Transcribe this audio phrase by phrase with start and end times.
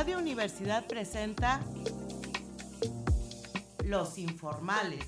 [0.00, 1.60] Radio Universidad presenta
[3.84, 5.04] Los Informales.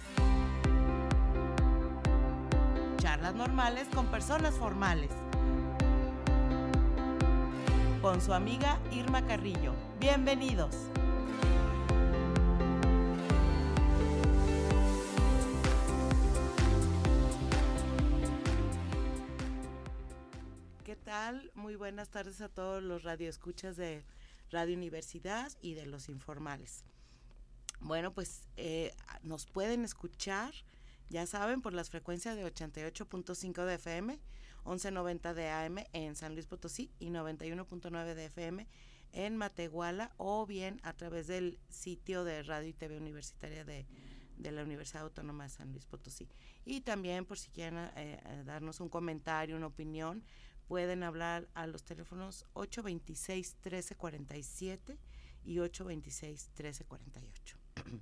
[2.99, 5.11] Charlas normales con personas formales.
[8.03, 9.73] Con su amiga Irma Carrillo.
[9.99, 10.77] Bienvenidos.
[20.85, 21.51] ¿Qué tal?
[21.55, 24.05] Muy buenas tardes a todos los radioescuchas de
[24.53, 26.85] Radio Universidad y de los informales.
[27.81, 30.55] Bueno, pues eh, nos pueden escuchar,
[31.09, 34.21] ya saben, por las frecuencias de 88.5 de FM,
[34.65, 38.69] 1190 de AM en San Luis Potosí y 91.9 de FM
[39.13, 43.87] en Matehuala o bien a través del sitio de Radio y TV Universitaria de,
[44.39, 46.29] de la Universidad Autónoma de San Luis Potosí.
[46.65, 50.23] Y también por si quieren eh, eh, darnos un comentario, una opinión,
[50.73, 54.97] pueden hablar a los teléfonos 826-1347
[55.45, 57.57] y 826-1348.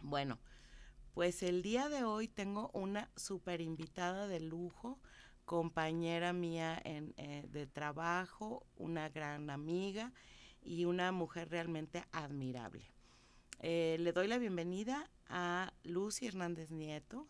[0.00, 0.38] bueno,
[1.12, 4.98] pues el día de hoy tengo una super invitada de lujo,
[5.44, 10.14] compañera mía en, eh, de trabajo, una gran amiga
[10.62, 12.90] y una mujer realmente admirable.
[13.58, 17.28] Eh, le doy la bienvenida a Lucy Hernández Nieto,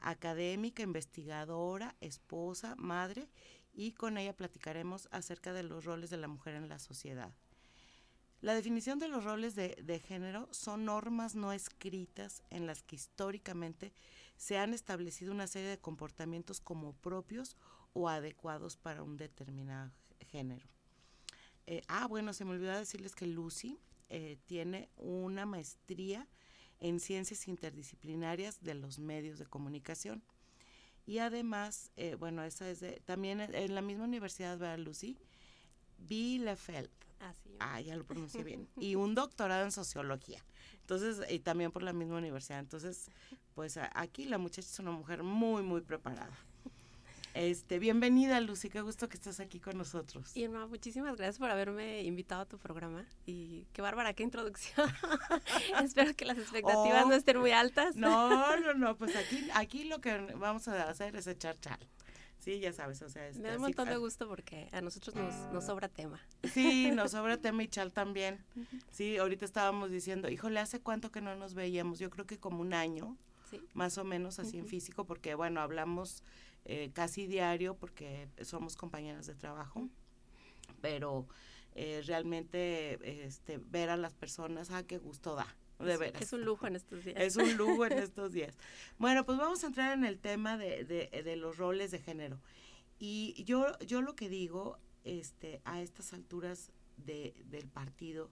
[0.00, 3.30] académica, investigadora, esposa, madre
[3.78, 7.32] y con ella platicaremos acerca de los roles de la mujer en la sociedad.
[8.40, 13.92] La definición de los roles de, género son normas no escritas en las que históricamente
[14.36, 17.56] se han establecido una serie de comportamientos como propios
[17.92, 19.92] o adecuados para un determinado
[20.26, 20.66] género.
[21.66, 26.26] Eh, ah, bueno, se me olvidó decirles que Lucy eh, tiene una maestría
[26.80, 30.24] en ciencias interdisciplinarias de los medios de comunicación.
[31.08, 35.16] Y además, eh, bueno, esa es de, también en la misma universidad, ¿verdad, Lucy?
[35.96, 36.90] Bielefeld.
[37.20, 38.68] Así Ah, ya lo pronuncié bien.
[38.76, 40.44] y un doctorado en sociología.
[40.82, 42.58] Entonces, y también por la misma universidad.
[42.58, 43.10] Entonces,
[43.54, 46.36] pues aquí la muchacha es una mujer muy, muy preparada.
[47.42, 50.36] Este, bienvenida Lucy, qué gusto que estés aquí con nosotros.
[50.36, 54.90] Irma, muchísimas gracias por haberme invitado a tu programa y qué bárbara, qué introducción.
[55.84, 57.94] Espero que las expectativas Oh, no estén muy altas.
[57.94, 61.78] No, no, no, pues aquí, aquí lo que vamos a hacer es echar chal.
[62.40, 64.80] Sí, ya sabes, o sea, este, Me da un así- montón de gusto porque a
[64.80, 66.20] nosotros nos, nos sobra tema.
[66.52, 68.44] Sí, nos sobra tema y chal también.
[68.90, 72.00] Sí, ahorita estábamos diciendo, híjole, ¿hace cuánto que no nos veíamos?
[72.00, 73.16] Yo creo que como un año,
[73.48, 73.62] Sí.
[73.72, 76.22] más o menos así en físico, porque bueno, hablamos
[76.68, 79.88] eh, casi diario porque somos compañeras de trabajo,
[80.80, 81.26] pero
[81.74, 86.22] eh, realmente este, ver a las personas, ah, qué gusto da, de veras.
[86.22, 87.16] Es un lujo en estos días.
[87.20, 88.56] Es un lujo en estos días.
[88.98, 92.38] Bueno, pues vamos a entrar en el tema de, de- de los roles de género.
[92.98, 98.30] Y yo, yo lo que digo este, a estas alturas de, del partido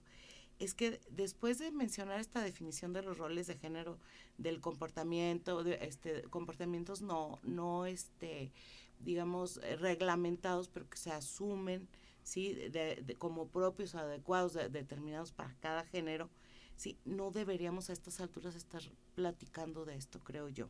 [0.59, 3.99] es que después de mencionar esta definición de los roles de género,
[4.37, 8.51] del comportamiento, de este, comportamientos no, no este,
[8.99, 11.87] digamos, eh, reglamentados, pero que se asumen,
[12.23, 12.53] ¿sí?
[12.53, 16.29] De, como propios adecuados, de- determinados para cada género,
[16.75, 18.81] sí, no deberíamos a estas alturas estar
[19.15, 20.69] platicando de esto, creo yo.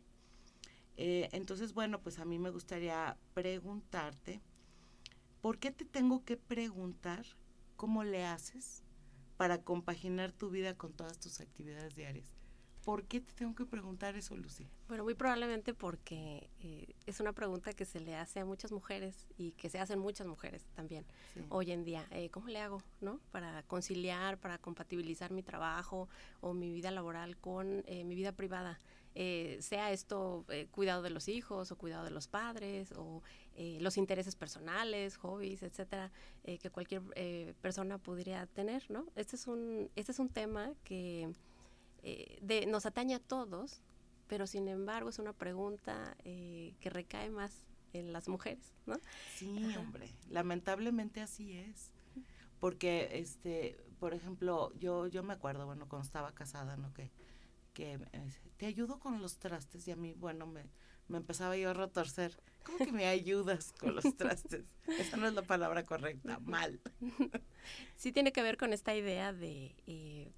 [0.98, 4.42] Eh, entonces, bueno, pues a mí me gustaría preguntarte,
[5.42, 7.26] ¿por qué te tengo que preguntar
[7.76, 8.84] cómo le haces
[9.38, 12.26] para compaginar tu vida con todas tus actividades diarias?
[12.84, 14.66] ¿Por qué te tengo que preguntar eso, Lucy?
[14.88, 19.28] Bueno, muy probablemente porque eh, es una pregunta que se le hace a muchas mujeres
[19.38, 21.42] y que se hacen muchas mujeres también Sí.
[21.50, 22.08] hoy en día.
[22.12, 23.20] Eh, ¿Cómo le hago, no?
[23.32, 26.08] Para conciliar, para compatibilizar mi trabajo
[26.40, 28.80] o mi vida laboral con eh, mi vida privada.
[29.60, 33.24] Sea esto cuidado de los hijos o cuidado de los padres o
[33.58, 36.12] eh, los intereses personales, hobbies, etcétera,
[36.44, 39.06] eh, que cualquier eh, persona podría tener, ¿no?
[39.16, 41.30] Este es un, este es un tema que
[42.04, 43.82] eh, de, nos atañe a todos,
[44.28, 48.96] pero sin embargo es una pregunta eh, que recae más en las mujeres, ¿no?
[49.36, 49.80] Sí, Ajá.
[49.80, 51.92] hombre, lamentablemente así es.
[52.60, 56.94] Porque, este, por ejemplo, yo, yo me acuerdo, bueno, cuando estaba casada, ¿no?
[56.94, 57.12] Que,
[57.74, 58.00] que
[58.58, 60.64] te ayudo con los trastes y a mí, bueno, me,
[61.08, 62.40] me empezaba yo a retorcer.
[62.68, 64.66] ¿Cómo que me ayudas con los trastes?
[64.88, 66.82] Esa no es la palabra correcta, mal.
[67.96, 70.30] Sí tiene que ver con esta idea de, eh,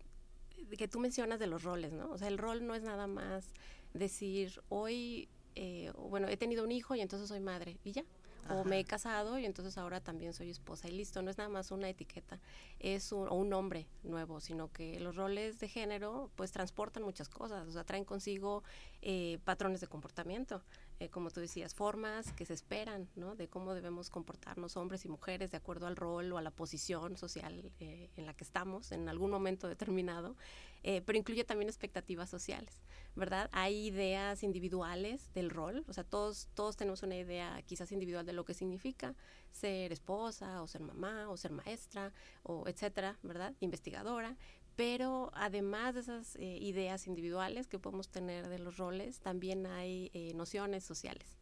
[0.70, 2.12] de que tú mencionas de los roles, ¿no?
[2.12, 3.48] O sea, el rol no es nada más
[3.96, 8.04] decir, hoy, eh, bueno, he tenido un hijo y entonces soy madre, y ya.
[8.52, 11.52] O me he casado y entonces ahora también soy esposa y listo, no es nada
[11.52, 12.40] más una etiqueta,
[12.80, 17.30] es un, o un nombre nuevo, sino que los roles de género pues transportan muchas
[17.30, 18.64] cosas, o sea, traen consigo
[19.04, 20.64] eh, patrones de comportamiento.
[21.00, 23.36] Eh, como tú decías, formas que se esperan, ¿no?
[23.36, 27.16] De cómo debemos comportarnos hombres y mujeres de acuerdo al rol o a la posición
[27.16, 30.36] social eh, en la que estamos en algún momento determinado,
[30.84, 32.81] eh, pero incluye también expectativas sociales,
[33.16, 33.50] ¿verdad?
[33.54, 38.34] Hay ideas individuales del rol, o sea, todos, todos tenemos una idea quizás individual de
[38.34, 39.16] lo que significa
[39.51, 42.13] ser esposa o ser mamá o ser maestra
[42.44, 43.54] o etcétera, ¿verdad?
[43.62, 44.36] Investigadora,
[44.80, 50.10] pero además de esas eh, ideas individuales que podemos tener de los roles, también hay
[50.14, 51.36] eh, nociones sociales.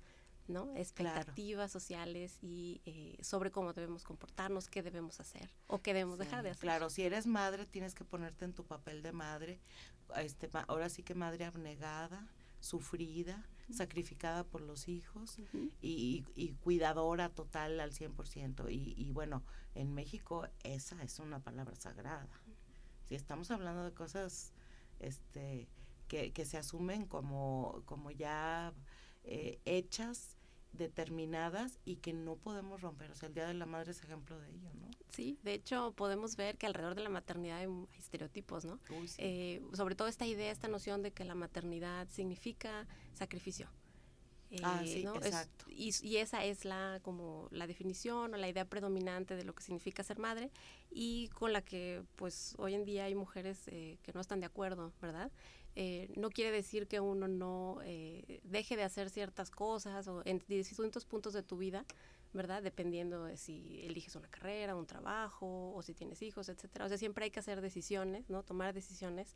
[0.47, 0.73] ¿no?
[0.77, 6.41] expectativas sociales y eh, sobre cómo debemos comportarnos, qué debemos hacer o qué debemos dejar
[6.41, 6.61] de hacer.
[6.61, 9.59] Claro, si eres madre tienes que ponerte en tu papel de madre,
[10.15, 12.31] este, ahora sí que madre abnegada,
[12.61, 15.37] sufrida, sacrificada por los hijos
[15.81, 18.71] y, y, cuidadora total al 100%.
[18.71, 19.43] Y, y bueno,
[19.75, 22.29] en México esa es una palabra sagrada.
[23.07, 24.53] Si estamos hablando de cosas
[24.99, 25.67] este,
[26.07, 28.73] que, que se asumen como, como ya
[29.23, 30.37] eh, hechas,
[30.73, 33.11] determinadas y que no podemos romper.
[33.11, 34.89] O sea, el Día de la Madre es ejemplo de ello, ¿no?
[35.09, 37.67] Sí, de hecho podemos ver que alrededor de la maternidad hay,
[37.97, 38.79] estereotipos, ¿no?
[39.17, 43.67] Eh, sobre todo esta idea, esta noción de que la maternidad significa sacrificio.
[44.63, 45.65] Ah, sí, eh, exacto.
[45.69, 49.63] y, y, esa es la como la definición o la idea predominante de lo que
[49.63, 50.51] significa ser madre
[50.91, 54.45] y con la que pues hoy en día hay mujeres eh, que no están de
[54.45, 55.31] acuerdo, ¿verdad?
[55.79, 60.43] Eh, no quiere decir que uno no eh, deje de hacer ciertas cosas o en
[60.47, 61.85] distintos puntos de tu vida,
[62.33, 62.63] ¿verdad?
[62.63, 66.85] Dependiendo de si eliges una carrera, un trabajo o si tienes hijos, etcétera.
[66.85, 68.41] O sea, siempre hay que hacer decisiones, ¿no?
[68.41, 69.35] Tomar decisiones.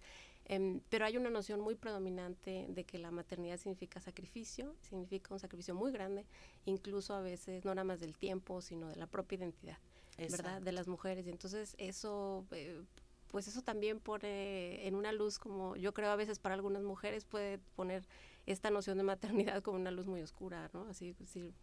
[0.52, 5.40] Em, pero hay una noción muy predominante de que la maternidad significa sacrificio, significa un
[5.40, 6.26] sacrificio muy grande,
[6.66, 9.78] incluso a veces no nada más del tiempo, sino de la propia identidad.
[10.18, 10.62] ¿verdad?
[10.62, 11.26] De las mujeres.
[11.26, 12.84] Y entonces eso eh,
[13.30, 17.24] pues eso también pone en una luz como yo creo a veces para algunas mujeres
[17.24, 18.06] puede poner
[18.46, 20.86] esta noción de maternidad como una luz muy oscura, ¿no?
[20.90, 21.54] Así, decir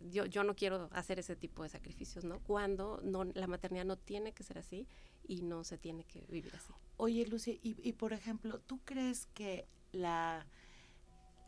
[0.00, 2.40] yo, yo no quiero hacer ese tipo de sacrificios, ¿no?
[2.40, 4.86] Cuando no, la maternidad no tiene que ser así
[5.26, 6.72] y no se tiene que vivir así.
[6.96, 10.46] Oye, Lucy, y, y por ejemplo, ¿tú crees que la,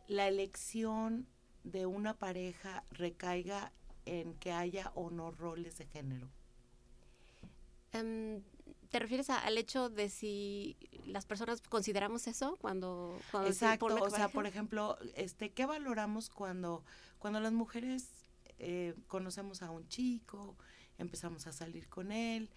[0.09, 1.27] la elección
[1.65, 3.73] de una pareja recaiga
[4.07, 6.29] en que haya o no roles de género?
[7.95, 8.43] Um,
[8.91, 10.77] ¿Te refieres al hecho de si
[11.07, 16.85] las personas consideramos eso cuando, cuando Exacto, o sea, por ejemplo, este, ¿qué valoramos cuando,
[17.21, 18.20] cuando las mujeres
[18.61, 20.57] eh, conocemos a un chico,
[20.99, 22.51] empezamos a salir con él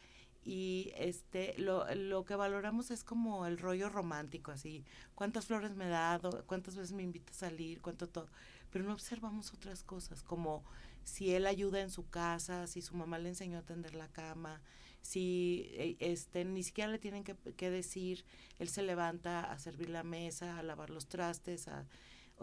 [0.44, 4.84] y este lo, lo que valoramos es como el rollo romántico, así,
[5.16, 8.28] cuántas flores me he dado, cuántas veces me invita a salir, cuánto todo,
[8.70, 10.64] pero no observamos otras cosas, como
[11.06, 14.62] si él ayuda en su casa, si su mamá le enseñó a tender la cama,
[15.02, 18.26] si eh, este ni siquiera le tienen que, decir,
[18.60, 21.86] él se levanta a servir la mesa, a lavar los trastes, a,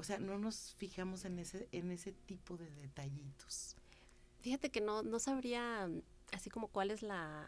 [0.00, 3.76] o sea, no nos fijamos en ese, en ese tipo de detallitos.
[4.40, 5.90] Fíjate que no, no sabría
[6.32, 7.46] así como cuál es la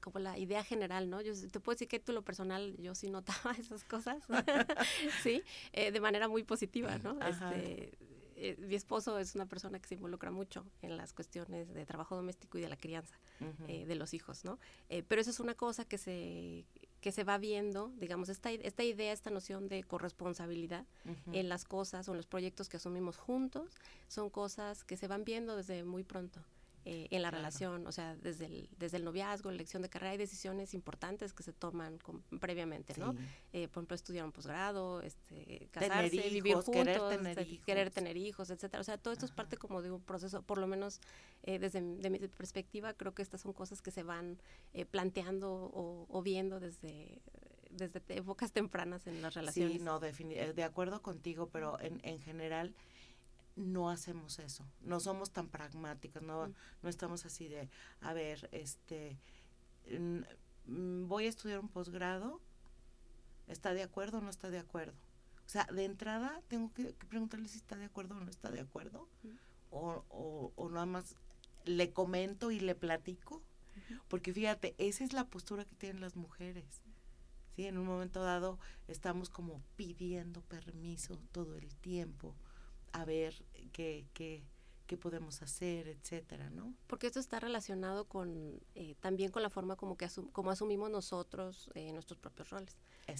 [0.00, 1.20] como la idea general, ¿no?
[1.22, 4.22] Yo te puedo decir que tú lo personal, yo sí notaba esas cosas,
[5.22, 5.42] sí,
[5.72, 7.20] eh, de manera muy positiva, ¿no?
[7.22, 7.92] Este,
[8.40, 12.14] eh, mi esposo es una persona que se involucra mucho en las cuestiones de trabajo
[12.14, 13.18] doméstico y de la crianza
[13.66, 14.60] eh, de los hijos, ¿no?
[14.88, 16.64] Eh, pero eso es una cosa que se
[17.00, 20.84] que se va viendo, digamos, esta, esta idea, esta noción de corresponsabilidad
[21.32, 23.70] en las cosas o en los proyectos que asumimos juntos,
[24.08, 26.40] son cosas que se van viendo desde muy pronto.
[26.90, 30.16] Eh, en la relación, o sea, desde el, desde el noviazgo, elección de carrera, hay
[30.16, 31.98] decisiones importantes que se toman
[32.40, 33.14] previamente, ¿no?
[33.52, 37.66] Eh, por ejemplo, estudiar un posgrado, este, casarse, vivir juntos, querer tener, hijos.
[37.66, 38.80] querer tener hijos, etcétera.
[38.80, 41.02] O sea, todo esto es parte como de un proceso, por lo menos
[41.42, 44.40] eh, desde mi perspectiva, creo que estas son cosas que se van
[44.90, 47.20] planteando o, o viendo desde
[47.70, 49.76] desde épocas tempranas en las relaciones.
[49.76, 52.74] Sí, no, de acuerdo contigo, pero en, en general
[53.58, 56.54] no hacemos eso, no somos tan pragmáticos, no, mm.
[56.82, 57.68] no estamos así de,
[58.00, 59.18] a ver, este,
[59.90, 62.40] mm, voy a estudiar un posgrado,
[63.48, 64.96] ¿está de acuerdo o no está de acuerdo?
[65.44, 68.60] O sea, de entrada tengo que, preguntarle si está de acuerdo o no está de
[68.60, 69.28] acuerdo, mm.
[69.70, 71.16] o, o, o, nada más
[71.64, 73.42] le comento y le platico,
[74.08, 76.82] porque fíjate, esa es la postura que tienen las mujeres.
[77.56, 77.66] ¿sí?
[77.66, 82.34] En un momento dado estamos como pidiendo permiso todo el tiempo
[82.98, 84.44] a ver qué, qué,
[84.88, 86.74] qué podemos hacer, etcétera, ¿no?
[86.88, 91.70] Porque esto está relacionado con eh, también con la forma como que como asumimos nosotros
[91.74, 92.74] eh, nuestros propios roles,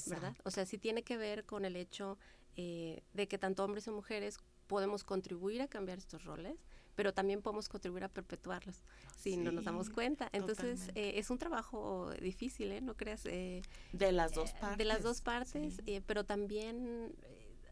[0.06, 0.34] ¿verdad?
[0.44, 2.18] O sea, sí tiene que ver con el hecho
[2.56, 6.56] eh, de que tanto hombres y mujeres podemos contribuir a cambiar estos roles,
[6.94, 8.82] pero también podemos contribuir a perpetuarlos
[9.16, 10.30] si no nos damos cuenta.
[10.32, 12.80] Entonces es un trabajo difícil, ¿eh?
[12.80, 13.24] No creas.
[13.24, 14.78] de las dos partes.
[14.78, 17.14] De las dos partes, pero también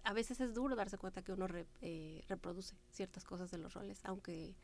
[0.06, 1.48] a veces es duro darse cuenta que uno
[1.80, 4.54] eh, reproduce ciertas cosas de los roles, aunque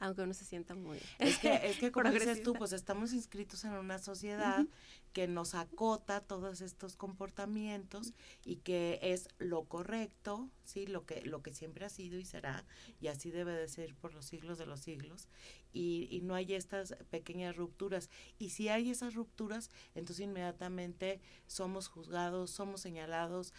[0.00, 3.64] aunque uno se sienta muy es que es que como dices tú pues estamos inscritos
[3.64, 4.66] en una sociedad
[5.12, 11.42] que nos acota todos estos comportamientos y que es lo correcto sí lo que lo
[11.42, 12.64] que siempre ha sido y será
[13.00, 15.28] y así debe de ser por los siglos de los siglos.
[15.74, 18.10] Y, y no hay estas pequeñas rupturas.
[18.38, 23.54] Y si hay esas rupturas entonces inmediatamente somos juzgados somos señalados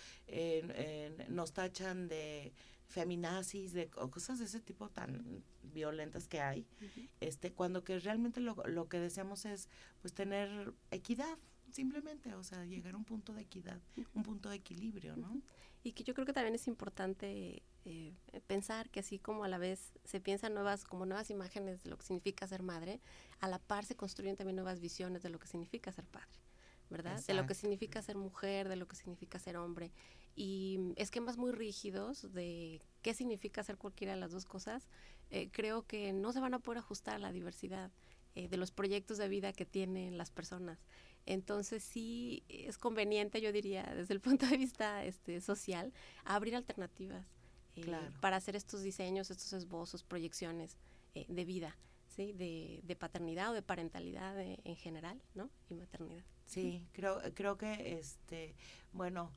[1.29, 2.53] nos tachan de
[2.87, 6.65] feminazis, de cosas de ese tipo tan violentas que hay,
[7.19, 9.69] este, cuando que realmente lo, lo, que deseamos es
[10.01, 11.37] pues tener equidad,
[11.71, 13.81] simplemente, o sea, llegar a un punto de equidad,
[14.13, 15.41] un punto de equilibrio, ¿no?
[15.83, 18.13] Y que yo creo que también es importante eh,
[18.47, 21.97] pensar que así como a la vez se piensan nuevas, como nuevas imágenes de lo
[21.97, 23.01] que significa ser madre,
[23.39, 26.39] a la par se construyen también nuevas visiones de lo que significa ser padre.
[26.89, 27.19] ¿verdad?
[27.25, 29.91] De lo que significa ser mujer, de lo que significa ser hombre
[30.35, 34.87] y esquemas muy rígidos de qué significa hacer cualquiera de las dos cosas,
[35.29, 37.91] eh, creo que no se van a poder ajustar a la diversidad
[38.35, 40.79] eh, de los proyectos de vida que tienen las personas.
[41.25, 45.93] Entonces sí es conveniente, yo diría, desde el punto de vista este, social,
[46.25, 47.25] abrir alternativas
[47.75, 47.85] eh,
[48.19, 50.77] para hacer estos diseños, estos esbozos, proyecciones
[51.13, 51.77] de vida.
[52.07, 52.31] ¿sí?
[52.33, 55.49] De, de, paternidad o de parentalidad en general, ¿no?
[55.69, 56.23] Y maternidad.
[56.45, 58.53] Sí, creo, creo que, este,
[58.91, 59.31] bueno,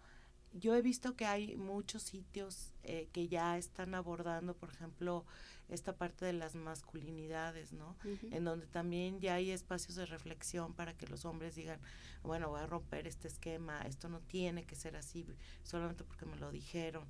[0.58, 5.24] yo he visto que hay muchos sitios eh, que ya están abordando, por ejemplo,
[5.68, 7.96] esta parte de las masculinidades, ¿no?
[8.30, 11.80] En donde también ya hay espacios de reflexión para que los hombres digan,
[12.22, 15.26] bueno, voy a romper este esquema, esto no tiene que ser así,
[15.64, 17.04] solamente porque me lo dijeron,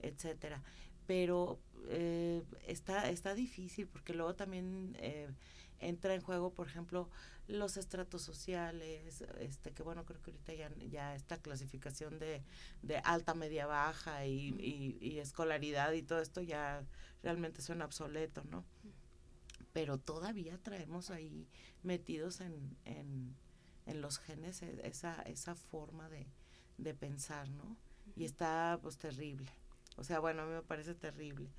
[0.00, 0.62] etcétera.
[1.06, 5.28] Pero eh, está, está difícil porque luego también eh,
[5.80, 7.08] entra en juego, por ejemplo,
[7.48, 12.42] los estratos sociales, este que bueno, creo que ahorita ya, ya esta clasificación de,
[12.82, 16.84] de alta, media, baja y, y, escolaridad y todo esto ya
[17.22, 18.64] realmente suena obsoleto, ¿no?
[19.72, 21.48] Pero todavía traemos ahí
[21.82, 23.34] metidos en, en,
[23.86, 26.26] en los genes e, esa, esa forma de,
[26.78, 27.76] de pensar, ¿no?
[28.16, 29.50] Y está pues terrible.
[29.96, 31.50] O sea, bueno, a mí me parece terrible.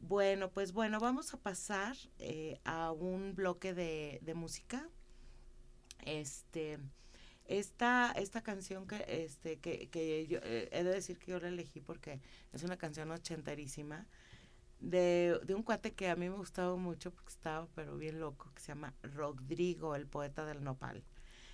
[0.00, 4.88] Bueno, pues bueno, vamos a pasar eh, a un bloque de, de música.
[6.04, 6.78] Este,
[7.46, 11.48] esta, esta canción que, este, que, que yo eh, he de decir que yo la
[11.48, 12.20] elegí porque
[12.52, 14.06] es una canción ochenterísima
[14.80, 18.50] de, de un cuate que a mí me gustaba mucho porque estaba pero bien loco,
[18.54, 21.04] que se llama Rodrigo, el poeta del nopal.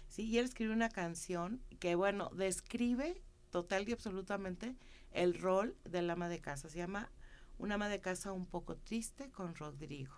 [0.08, 4.76] Sí, y él escribe una canción que, bueno, describe total y absolutamente
[5.12, 6.68] el rol del ama de casa.
[6.68, 7.10] Se llama
[7.58, 10.14] Un ama de casa un poco triste con Rodrigo.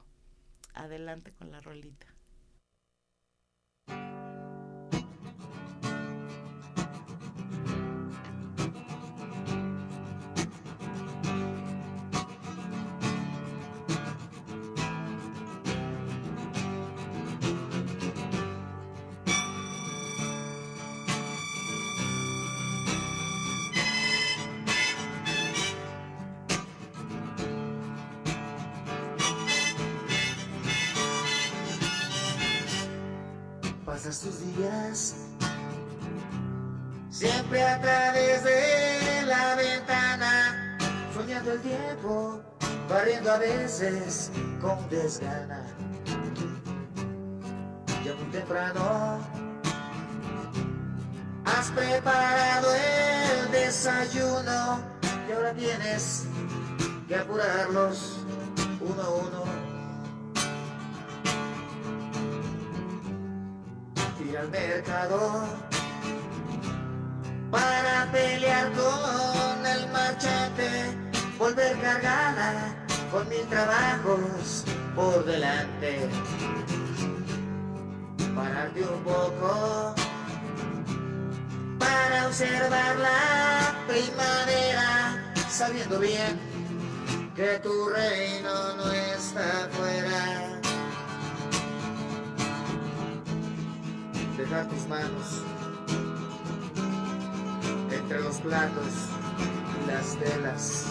[0.72, 2.13] Adelante con la rolita.
[34.20, 35.14] Tus días.
[37.10, 40.78] Siempre a través de la ventana,
[41.12, 42.40] soñando el tiempo,
[42.88, 44.30] barriendo a veces
[44.60, 45.64] con desgana.
[48.04, 49.18] Ya muy temprano,
[51.44, 54.80] has preparado el desayuno
[55.28, 56.24] y ahora tienes
[57.08, 58.18] que apurarlos
[58.80, 59.43] uno a uno
[64.36, 65.44] al mercado
[67.50, 70.96] para pelear con el machete,
[71.38, 72.74] volver cargada
[73.12, 74.64] con mil trabajos
[74.94, 76.08] por delante.
[78.34, 79.94] Pararte un poco
[81.78, 86.40] para observar la primavera, sabiendo bien
[87.36, 90.43] que tu reino no está fuera.
[94.62, 95.42] Tus manos
[97.90, 98.86] entre los platos
[99.82, 100.84] y las telas.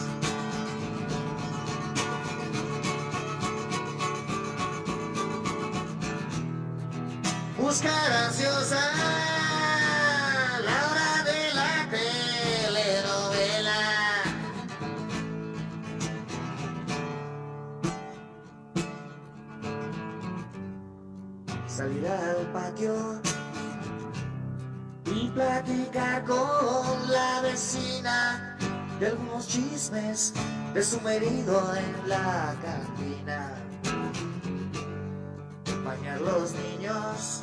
[7.57, 9.02] Buscar ansiosa
[29.53, 30.33] chismes
[30.73, 33.53] de su marido en la cantina.
[35.85, 37.39] Bañar los niños,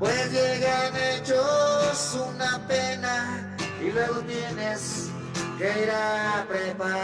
[0.00, 5.10] pues llegan hechos una pena y luego tienes
[5.56, 7.03] que ir a preparar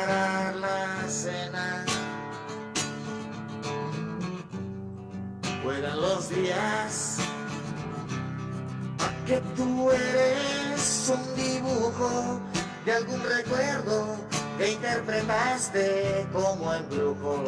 [12.85, 14.17] de algún recuerdo
[14.59, 17.45] que interpretaste como embrujo.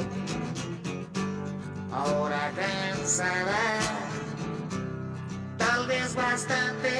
[1.92, 3.80] Ahora cansada,
[5.58, 6.90] tal vez bastante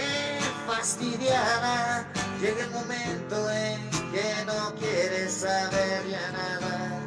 [0.67, 2.07] fastidiada,
[2.41, 7.01] llega el momento en que no quieres saber ya nada.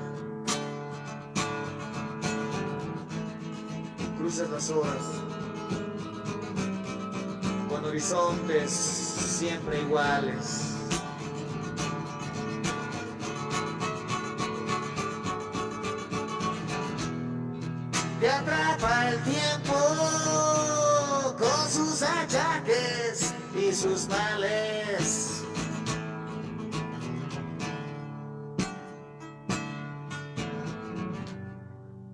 [4.17, 5.03] Cruzas las horas
[7.70, 10.75] con horizontes siempre iguales.
[19.15, 19.74] El tiempo
[21.38, 25.43] con sus achaques y sus males.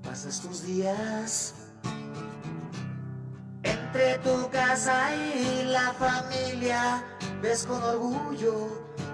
[0.03, 1.53] Pasas tus días
[3.63, 7.03] entre tu casa y la familia,
[7.41, 8.67] ves con orgullo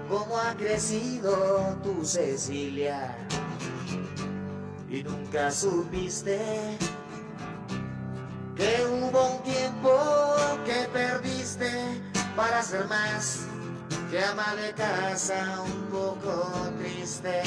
[0.08, 3.16] cómo ha crecido tu Cecilia.
[4.90, 6.78] Y nunca supiste
[8.58, 9.96] que hubo un tiempo
[10.66, 11.70] que perdiste
[12.34, 13.46] para ser más
[14.10, 16.50] que ama de casa un poco
[16.80, 17.42] triste.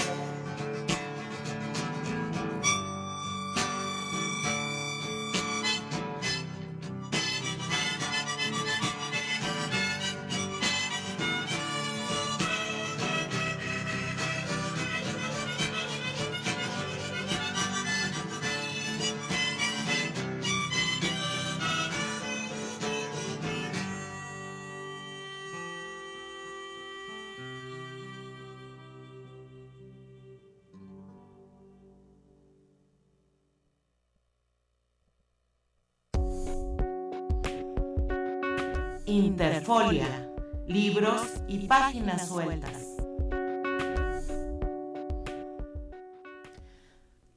[39.71, 40.29] Interfolia,
[40.67, 42.87] libros y páginas sueltas.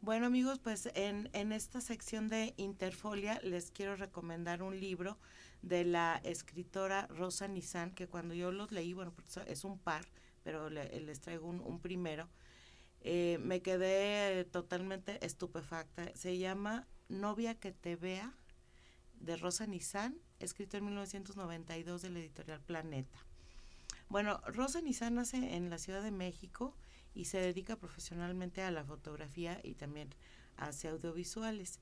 [0.00, 5.16] Bueno amigos, pues en, en, esta sección de Interfolia les quiero recomendar un libro
[5.62, 9.14] de la escritora Rosa Nizan, que cuando yo los leí, bueno,
[9.46, 10.04] es un par,
[10.42, 12.28] pero le, les traigo un, primero,
[13.02, 16.10] eh, me quedé totalmente estupefacta.
[16.16, 18.34] Se llama Novia que te vea,
[19.20, 23.18] de Rosa Nizan, escrito en 1992 de la editorial Planeta.
[24.08, 26.74] Bueno, Rosa Nizan nace en la Ciudad de México
[27.14, 30.10] y se dedica profesionalmente a la fotografía y también
[30.56, 31.80] hace audiovisuales.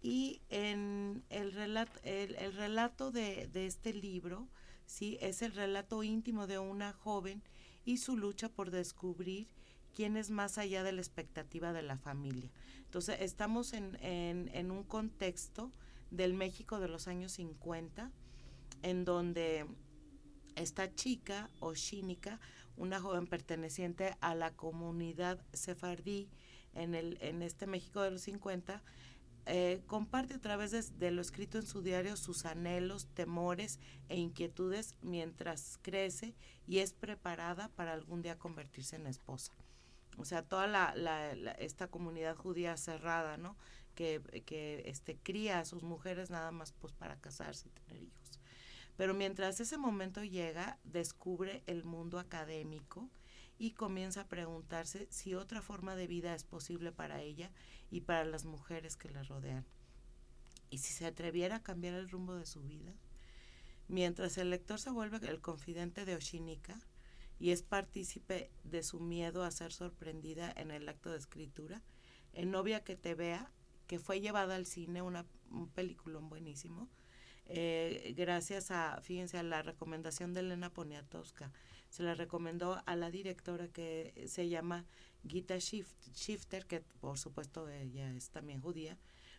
[0.00, 4.48] Y en el relato, el, el relato de, de, este libro,
[4.86, 7.42] sí, es el relato íntimo de una joven
[7.84, 9.48] y su lucha por descubrir
[9.94, 12.50] quién es más allá de la expectativa de la familia.
[12.84, 15.72] Entonces, estamos en, en, en un contexto
[16.10, 18.10] del México de los años 50,
[18.82, 19.66] en donde
[20.56, 22.40] esta chica, Oshínica,
[22.76, 26.28] una joven perteneciente a la comunidad sefardí
[26.74, 28.82] en, el, en este México de los 50,
[29.46, 34.16] eh, comparte a través de, de, lo escrito en su diario sus anhelos, temores e
[34.16, 36.34] inquietudes mientras crece
[36.66, 39.52] y es preparada para algún día convertirse en esposa.
[40.18, 40.92] O sea, toda la,
[41.58, 43.56] esta comunidad judía cerrada, ¿no?
[43.98, 48.38] Que, este, cría a sus mujeres nada más pues para casarse y tener hijos.
[48.96, 53.10] Pero mientras ese momento llega, descubre el mundo académico
[53.58, 57.50] y comienza a preguntarse si otra forma de vida es posible para ella
[57.90, 59.66] y para las mujeres que la rodean.
[60.70, 62.92] Y si se atreviera a cambiar el rumbo de su vida.
[63.88, 66.78] Mientras el lector se vuelve el confidente de Oshinika
[67.40, 71.82] y es partícipe de su miedo a ser sorprendida en el acto de escritura,
[72.32, 73.50] en Novia que te vea
[73.88, 76.88] que fue llevada al cine, una, un peliculón buenísimo,
[77.46, 81.50] eh, gracias a, fíjense, a la recomendación de Elena Poniatowska.
[81.88, 84.84] Se la recomendó a la directora que se llama
[85.26, 88.98] Gita Shifter, que por supuesto ella es también judía,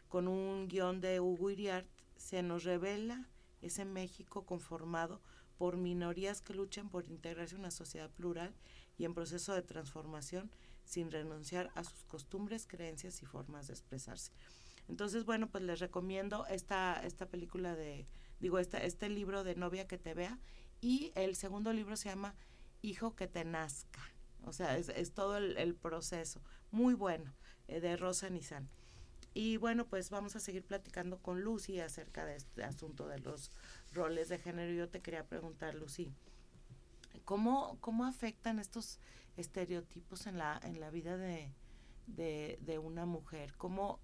[0.10, 3.30] con un guion de Hugo Iriart, se nos revela
[3.62, 5.22] ese México conformado
[5.60, 8.56] por minorías que luchan por integrarse en una sociedad plural
[8.98, 10.50] y en proceso de transformación
[10.90, 14.32] sin renunciar a sus costumbres, creencias y formas de expresarse.
[14.88, 18.08] Entonces, bueno, pues les recomiendo esta, esta película de,
[18.40, 20.40] digo, esta, este libro de Novia que te vea.
[20.82, 22.34] Y el segundo libro se llama
[22.82, 24.02] hijo que te nazca.
[24.46, 26.42] O sea, es, todo el, proceso.
[26.72, 27.36] Muy bueno,
[27.68, 28.68] eh, de Rosa Nizan.
[29.36, 33.52] Y bueno, pues vamos a seguir platicando con Lucy acerca de este asunto de los
[33.94, 34.74] roles de género.
[34.74, 36.12] Yo te quería preguntar, Lucy,
[37.26, 39.00] ¿cómo, cómo afectan estos
[39.40, 41.52] estereotipos en la, en la vida de,
[42.08, 43.54] de, una mujer?
[43.58, 44.00] ¿Cómo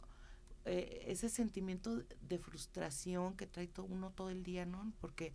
[0.66, 4.94] eh, ese sentimiento de frustración que trae todo uno todo el día, ¿no?
[5.00, 5.34] Porque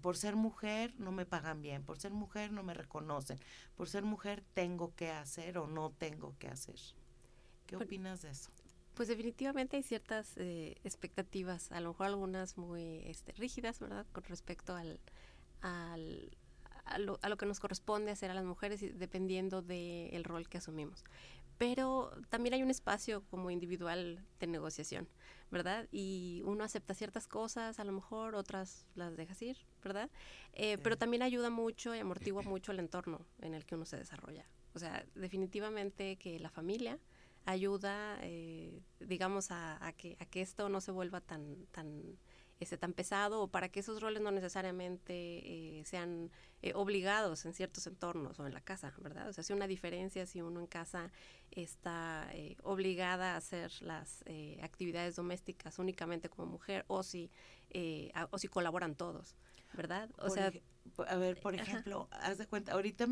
[0.00, 3.38] por ser mujer no me pagan bien, por ser mujer no me reconocen,
[3.76, 6.76] por ser mujer tengo que hacer o no tengo que hacer.
[7.66, 8.50] ¿Qué opinas de eso?
[8.94, 14.06] Pues definitivamente hay ciertas eh, expectativas, a lo mejor algunas muy este, rígidas, ¿verdad?
[14.12, 15.00] Con respecto al,
[15.60, 16.36] al
[16.84, 20.58] a, lo, a, lo, que nos corresponde hacer a las mujeres dependiendo del rol que
[20.58, 21.04] asumimos.
[21.58, 25.08] Pero también hay un espacio como individual de negociación,
[25.50, 25.86] ¿verdad?
[25.92, 30.10] Y uno acepta ciertas cosas, a lo mejor otras las dejas ir, ¿verdad?
[30.52, 33.96] Eh, pero también ayuda mucho y amortigua mucho el entorno en el que uno se
[33.96, 34.46] desarrolla.
[34.74, 36.98] O sea, definitivamente que la familia,
[37.46, 42.18] ayuda, eh, digamos, a, que, a que esto no se vuelva tan, tan,
[42.60, 46.30] este, tan pesado o para que esos roles no necesariamente eh, sean
[46.62, 49.28] eh, obligados en ciertos entornos o en la casa, ¿verdad?
[49.28, 51.10] O sea, si una diferencia si uno en casa
[51.50, 52.28] está
[52.62, 54.24] obligada a hacer las
[54.62, 57.30] actividades domésticas únicamente como mujer o si,
[58.30, 59.36] o si colaboran todos.
[59.74, 60.10] ¿verdad?
[60.18, 60.52] O sea,
[61.08, 63.06] a ver, por ejemplo, haz de cuenta, ahorita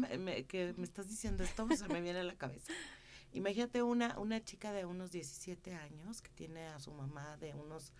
[0.48, 2.72] que me estás diciendo esto, se me viene a la cabeza.
[3.32, 7.92] Imagínate una, una chica de unos 17 años que tiene a su mamá de unos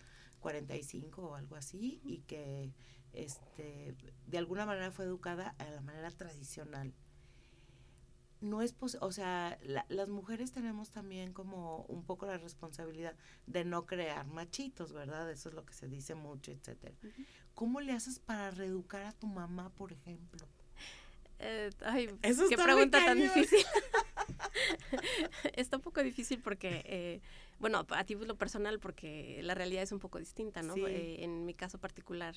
[0.43, 2.71] 45 o algo así y que
[3.13, 3.95] este,
[4.27, 6.93] de alguna manera fue educada a la manera tradicional.
[8.41, 13.15] No es posible, o sea, las mujeres tenemos también como un poco la responsabilidad
[13.47, 15.31] de no crear machitos, ¿verdad?
[15.31, 16.93] Eso es lo que se dice mucho, etcétera.
[17.53, 20.45] ¿Cómo le haces para reeducar a tu mamá, por ejemplo?
[21.39, 23.59] Eh, ay, qué pregunta tan difícil.
[25.53, 27.21] Está un poco difícil porque, eh,
[27.63, 30.75] bueno, a ti lo personal, porque la realidad es un poco distinta, ¿no?
[30.85, 32.35] Eh, en mi caso particular,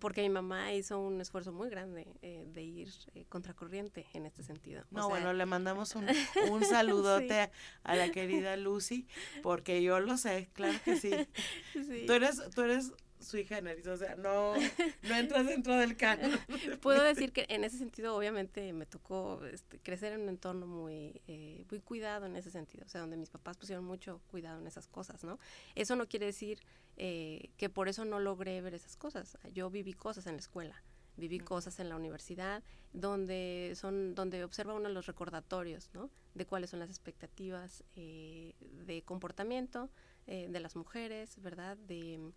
[0.00, 2.90] porque mi mamá hizo un esfuerzo muy grande de ir
[3.28, 4.82] contracorriente en este sentido.
[4.90, 6.04] No, bueno, le mandamos un,
[6.50, 7.52] un saludote
[7.84, 9.06] a la querida Lucy,
[9.40, 11.12] porque yo lo sé, claro que sí.
[11.74, 12.06] sí.
[12.08, 12.92] Tú eres, tú eres
[13.24, 16.38] sui generis, o sea, no, no entras dentro del canon.
[16.82, 21.20] Puedo decir que en ese sentido, obviamente, me tocó este, crecer en un entorno muy,
[21.26, 24.66] eh, muy cuidado en ese sentido, o sea, donde mis papás pusieron mucho cuidado en
[24.66, 25.38] esas cosas, ¿no?
[25.74, 26.60] Eso no quiere decir
[26.96, 29.38] eh, que por eso no logré ver esas cosas.
[29.52, 30.82] Yo viví cosas en la escuela,
[31.16, 36.10] viví cosas en la universidad, donde son, donde observa uno los recordatorios, ¿no?
[36.34, 38.54] De cuáles son las expectativas eh,
[38.86, 39.90] de comportamiento
[40.26, 41.76] de las mujeres, ¿verdad?
[41.76, 42.32] De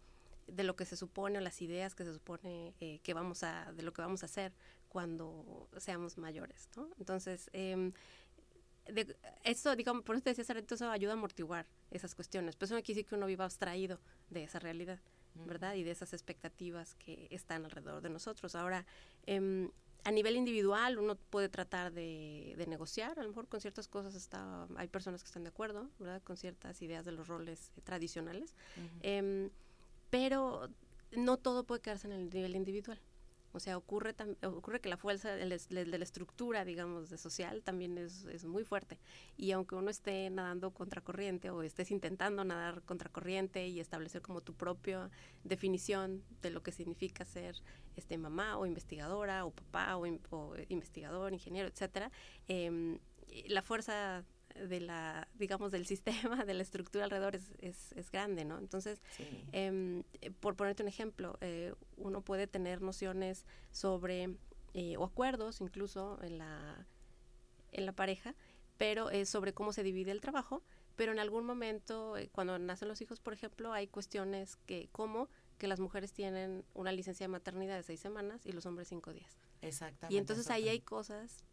[0.48, 3.72] de lo que se supone o las ideas que se supone eh, que vamos a,
[3.74, 4.54] de lo que vamos a hacer
[4.88, 6.90] cuando seamos mayores, ¿no?
[6.98, 7.92] Entonces, eh,
[9.44, 12.82] esto, digamos, por eso te decía eso ayuda a amortiguar esas cuestiones, pero eso no
[12.82, 15.00] quiere decir que uno viva abstraído de esa realidad,
[15.34, 15.76] ¿verdad?
[15.76, 18.56] Y de esas expectativas que están alrededor de nosotros.
[18.56, 18.86] Ahora,
[19.26, 19.70] eh,
[20.04, 24.68] a nivel individual uno puede tratar de, negociar, a lo mejor con ciertas cosas está,
[24.78, 26.22] hay personas que están de acuerdo, ¿verdad?
[26.24, 28.56] Con ciertas ideas de los roles tradicionales
[30.10, 30.70] pero
[31.12, 33.00] no todo puede quedarse en el nivel individual.
[33.54, 38.26] O sea, ocurre, ocurre que la fuerza de, la estructura, digamos, de social también es,
[38.26, 39.00] es, muy fuerte.
[39.36, 44.54] Y aunque uno esté nadando contracorriente o estés intentando nadar contracorriente y establecer como tu
[44.54, 45.10] propia
[45.43, 47.56] definición de lo que significa ser
[47.96, 52.12] este mamá o investigadora o papá o, investigador, ingeniero, etcétera,
[52.48, 53.00] eh,
[53.48, 54.24] la fuerza
[54.67, 58.58] de la, digamos, del sistema, de la estructura alrededor es, es, es grande, ¿no?
[58.58, 59.02] Entonces,
[59.52, 60.04] em,
[60.39, 64.36] por ponerte un ejemplo, eh, uno puede tener nociones sobre,
[64.74, 66.88] eh, o acuerdos incluso en la,
[67.72, 68.36] en la pareja,
[68.78, 70.63] pero es sobre cómo se divide el trabajo,
[70.96, 75.30] pero en algún momento, eh, cuando nacen los hijos, por ejemplo, hay cuestiones que, como
[75.58, 79.13] que las mujeres tienen una licencia de maternidad de seis semanas y los hombres cinco
[79.13, 79.38] días.
[79.62, 80.13] Exactamente.
[80.13, 81.43] Y entonces ahí hay cosas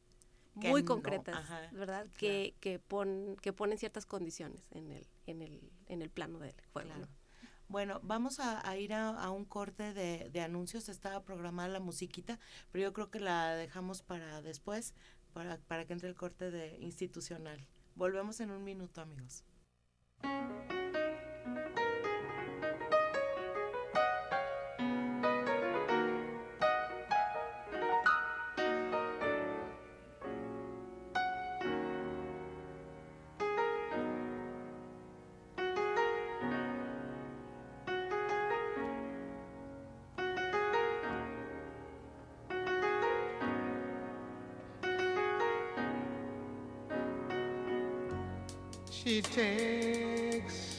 [0.55, 2.07] muy concretas, ¿verdad?
[2.17, 6.55] Que, que, pon, que ponen ciertas condiciones en el, en el, en el plano del
[6.73, 6.91] juego.
[7.69, 10.89] Bueno, vamos a, ir a, un corte de, de, anuncios.
[10.89, 12.39] Estaba programada la musiquita,
[12.71, 14.95] pero yo creo que la dejamos para después,
[15.33, 17.67] para, para que entre el corte de institucional.
[17.97, 19.45] Volvemos en un minuto, amigos.
[49.05, 50.79] She takes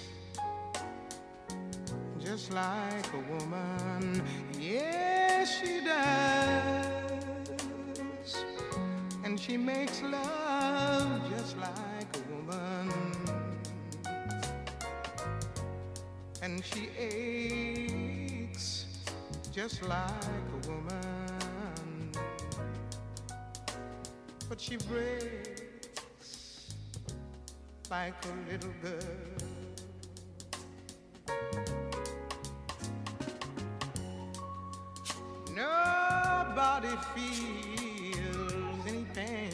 [2.19, 4.23] just like a woman.
[4.59, 7.13] Yes, she does.
[9.23, 12.91] And she makes love just like a woman.
[16.41, 18.87] And she aches
[19.51, 22.11] just like a woman.
[24.49, 25.64] But she breaks
[27.89, 28.99] like a little girl.
[35.53, 39.51] Nobody feels any pain.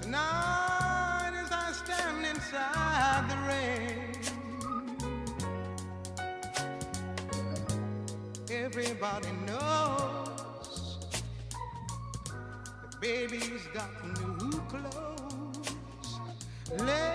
[0.00, 4.14] Tonight, as I stand inside the rain,
[8.50, 9.19] everybody
[13.10, 15.74] baby's got new clothes.
[16.78, 17.09] Lately,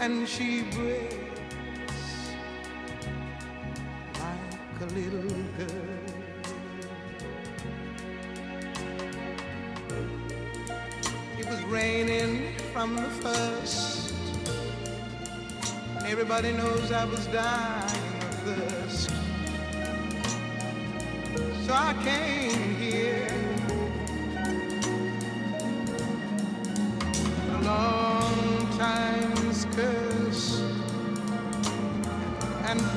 [0.00, 1.14] And she breaks
[4.14, 6.00] like a little girl.
[11.38, 14.14] It was raining from the first.
[16.06, 19.10] Everybody knows I was dying of thirst.
[21.66, 22.89] So I came here.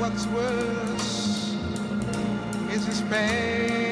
[0.03, 1.55] What's worse
[2.73, 3.82] is his pain.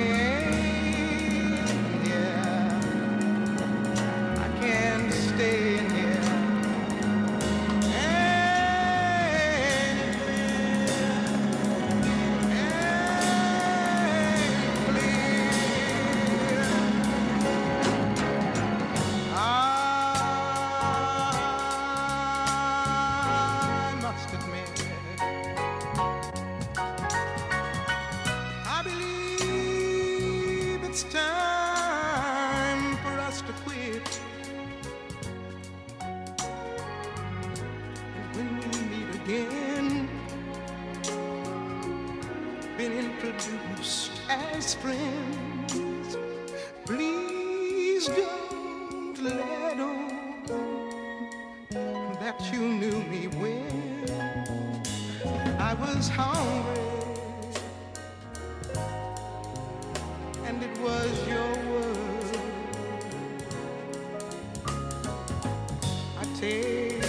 [66.43, 66.99] I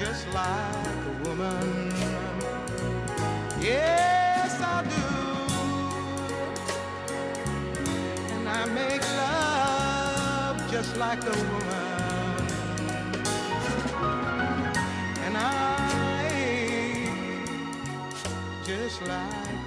[0.00, 1.92] just like a woman.
[3.60, 5.06] Yes, I do.
[8.34, 12.46] And I make love just like a woman.
[15.26, 15.42] And I
[18.64, 19.61] just like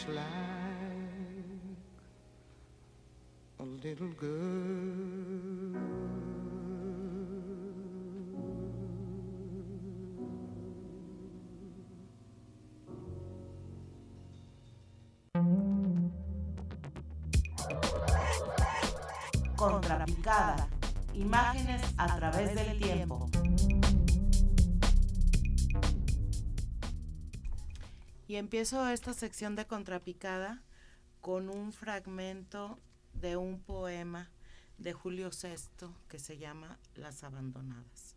[0.00, 0.24] just like
[3.82, 4.30] little girl.
[19.56, 20.68] Contrapicada.
[21.12, 23.19] Imágenes a través del tiempo.
[28.30, 30.62] Y empiezo esta sección de Contrapicada
[31.20, 32.78] con un fragmento
[33.12, 34.30] de un poema
[34.78, 38.14] de Julio VI que se llama Las abandonadas.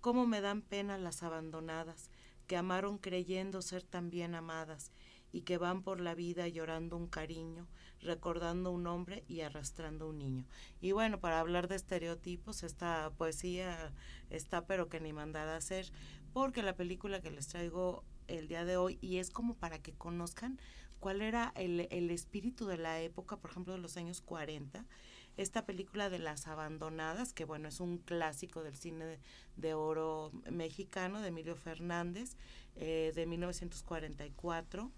[0.00, 2.10] ¿Cómo me dan pena las abandonadas
[2.48, 4.90] que amaron creyendo ser también amadas
[5.30, 7.68] y que van por la vida llorando un cariño,
[8.00, 10.44] recordando un hombre y arrastrando un niño.
[10.80, 13.92] Y bueno, para hablar de estereotipos, esta poesía
[14.28, 15.92] está pero que ni mandada a hacer,
[16.32, 19.92] porque la película que les traigo el día de hoy y es como para que
[19.92, 20.58] conozcan
[21.00, 24.84] cuál era el, el espíritu de la época, por ejemplo, de los años 40
[25.36, 29.18] esta película de Las Abandonadas, que bueno, es un clásico del cine
[29.56, 32.36] de, oro mexicano de Emilio Fernández,
[32.76, 34.90] eh, de 1944,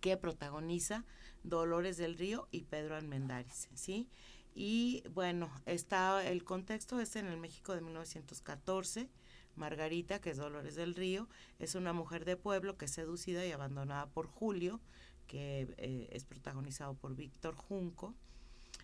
[0.00, 1.04] que protagoniza
[1.42, 4.08] Dolores del Río y Pedro Almendáriz, ¿sí?
[4.54, 9.10] Y bueno, está el contexto es en el México de 1914.
[9.56, 13.52] Margarita, que es Dolores del Río, es una mujer de pueblo que es seducida y
[13.52, 14.80] abandonada por Julio,
[15.26, 18.14] que eh, es protagonizado por Víctor Junco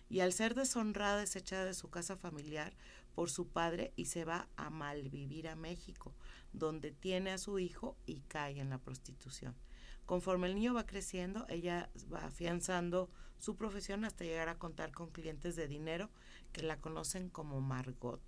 [0.09, 2.73] y al ser deshonrada es echada de su casa familiar
[3.15, 6.13] por su padre y se va a malvivir a México,
[6.51, 9.55] donde tiene a su hijo y cae en la prostitución.
[10.05, 15.09] Conforme el niño va creciendo, ella va afianzando su profesión hasta llegar a contar con
[15.09, 16.09] clientes de dinero
[16.51, 18.21] que la conocen como Margot.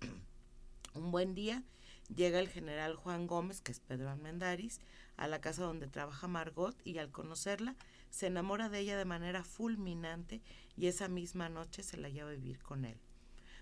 [0.94, 1.64] Un buen día
[2.14, 4.80] llega el general Juan Gómez, que es Pedro Almendaris,
[5.16, 7.76] a la casa donde trabaja Margot y al conocerla
[8.10, 10.42] se enamora de ella de manera fulminante
[10.76, 12.98] y esa misma noche se la lleva a vivir con él.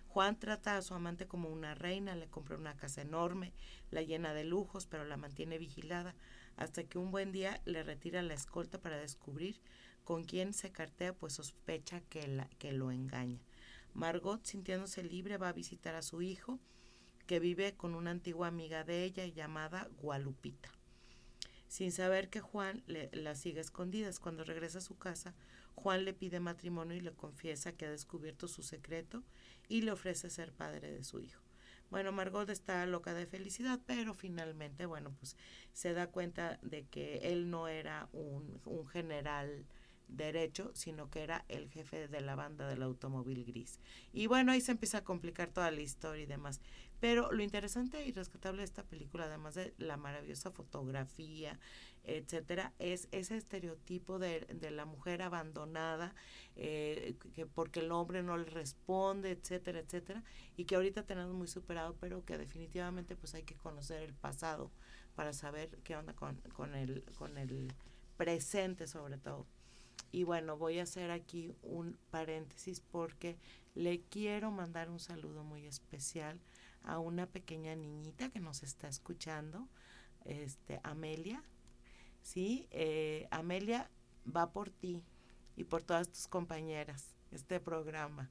[0.09, 3.52] Juan trata a su amante como una reina, le compra una casa enorme,
[3.90, 6.14] la llena de lujos, pero la mantiene vigilada,
[6.57, 9.61] hasta que un buen día le retira la escolta para descubrir
[10.04, 13.40] con quién se cartea, pues sospecha que, la, que lo engaña.
[13.92, 16.61] Margot, sintiéndose libre, va a visitar a su hijo,
[17.26, 20.70] que vive con una antigua amiga de ella llamada Gualupita.
[21.68, 25.34] Sin saber que Juan le, la sigue escondidas, cuando regresa a su casa,
[25.74, 29.24] Juan le pide matrimonio y le confiesa que ha descubierto su secreto
[29.68, 31.42] y le ofrece ser padre de su hijo.
[31.90, 35.37] Bueno, Margot está loca de felicidad, pero finalmente, bueno, pues
[35.72, 39.66] se da cuenta de que él no era un, un general
[40.08, 43.78] derecho, sino que era el jefe de la banda del automóvil gris.
[44.12, 46.60] Y bueno, ahí se empieza a complicar toda la historia y demás.
[47.00, 51.58] Pero lo interesante y rescatable de esta película, además de la maravillosa fotografía,
[52.04, 56.14] etcétera, es ese estereotipo de, de la mujer abandonada,
[56.56, 60.22] eh, que porque el hombre no le responde, etcétera, etcétera,
[60.56, 64.70] y que ahorita tenemos muy superado, pero que definitivamente pues hay que conocer el pasado
[65.14, 67.72] para saber qué onda con, con, el, con el
[68.16, 69.46] presente sobre todo.
[70.14, 73.37] Y bueno, voy a hacer aquí un paréntesis porque
[73.74, 76.38] le quiero mandar un saludo muy especial
[76.85, 79.66] a una pequeña niñita que nos está escuchando,
[80.24, 81.42] este, Amelia.
[82.22, 83.90] Sí, eh, Amelia
[84.24, 85.03] va por ti
[85.57, 88.31] y por todas tus compañeras este programa.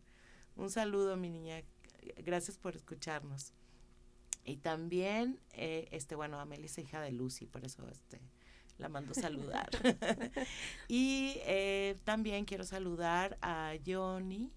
[0.56, 1.64] Un saludo, mi niña.
[2.16, 3.52] Gracias por escucharnos.
[4.46, 8.22] Y también, eh, este, bueno, Amelia es hija de Lucy, por eso este,
[8.78, 9.70] la mando saludar.
[10.88, 14.52] y eh, también quiero saludar a Johnny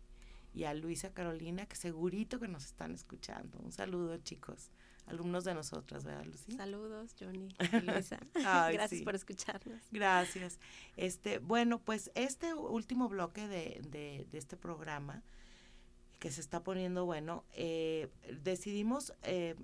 [0.54, 3.58] y a Luisa Carolina, que segurito que nos están escuchando.
[3.58, 4.70] Un saludo, chicos,
[5.06, 6.52] alumnos de nosotras, ¿verdad, Lucy?
[6.52, 8.18] Saludos, Johnny y Luisa.
[8.34, 9.82] Gracias por escucharnos.
[9.90, 10.58] Gracias.
[10.96, 15.22] Este, bueno, pues este último bloque de, de, de este programa
[16.18, 18.08] que se está poniendo bueno, eh,
[18.42, 19.54] decidimos eh,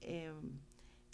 [0.00, 0.32] eh,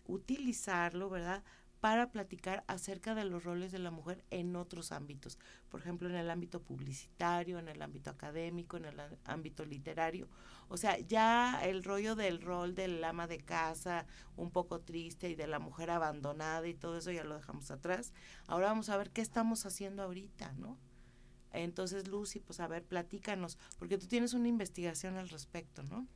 [0.07, 1.43] utilizarlo, ¿verdad?
[1.81, 6.17] Para platicar acerca de los roles de la mujer en otros ámbitos, por ejemplo, en
[6.17, 10.29] el ámbito publicitario, en el ámbito académico, en el ámbito literario.
[10.69, 15.35] O sea, ya el rollo del rol del ama de casa, un poco triste, y
[15.35, 18.13] de la mujer abandonada y todo eso ya lo dejamos atrás.
[18.47, 20.79] Ahora vamos a ver qué estamos haciendo ahorita, ¿no?
[21.53, 26.07] Entonces, Lucy, pues a ver, platícanos, porque tú tienes una investigación al respecto, ¿no?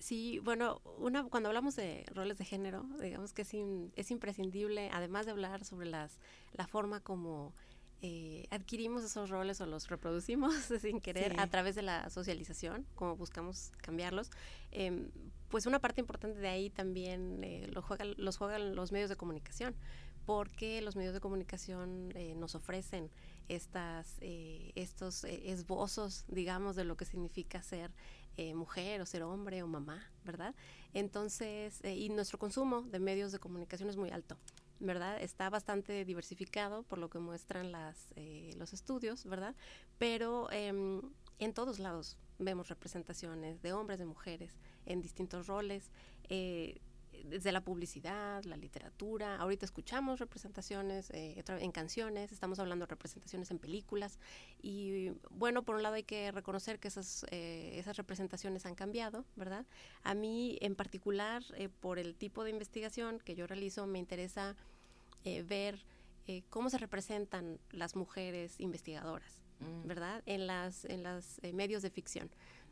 [0.00, 3.54] Sí, bueno, una, cuando hablamos de roles de género, digamos que es,
[3.96, 6.18] es imprescindible, además de hablar sobre las,
[6.54, 7.54] la forma como
[8.00, 13.14] eh, adquirimos esos roles o los reproducimos sin querer a través de la socialización, como
[13.14, 14.30] buscamos cambiarlos,
[14.72, 15.10] eh,
[15.50, 19.16] pues una parte importante de ahí también eh, lo juegan, los juegan los medios de
[19.16, 19.74] comunicación,
[20.24, 23.10] porque los medios de comunicación eh, nos ofrecen
[23.48, 27.90] estas, eh, estos esbozos, digamos, de lo que significa ser
[28.40, 30.54] eh, mujer o ser hombre o mamá, ¿verdad?
[30.94, 34.38] Entonces, eh, y nuestro consumo de medios de comunicación es muy alto.
[34.82, 35.20] ¿verdad?
[35.20, 39.54] Está bastante diversificado por lo que muestran las, eh, los estudios, ¿verdad?
[39.98, 41.02] Pero em,
[41.38, 45.90] en todos lados vemos representaciones de hombres, de mujeres, en distintos roles
[47.24, 53.50] desde la publicidad, la literatura, ahorita escuchamos representaciones eh, en canciones, estamos hablando de representaciones
[53.50, 54.18] en películas
[54.62, 59.24] y bueno, por un lado hay que reconocer que esas, eh, esas representaciones han cambiado,
[59.36, 59.66] ¿verdad?
[60.02, 64.56] A mí en particular, eh, por el tipo de investigación que yo realizo, me interesa
[65.44, 65.84] ver
[66.48, 69.86] cómo se representan las mujeres investigadoras, mm.
[69.86, 70.22] ¿verdad?
[70.24, 72.30] En las, en los medios de ficción.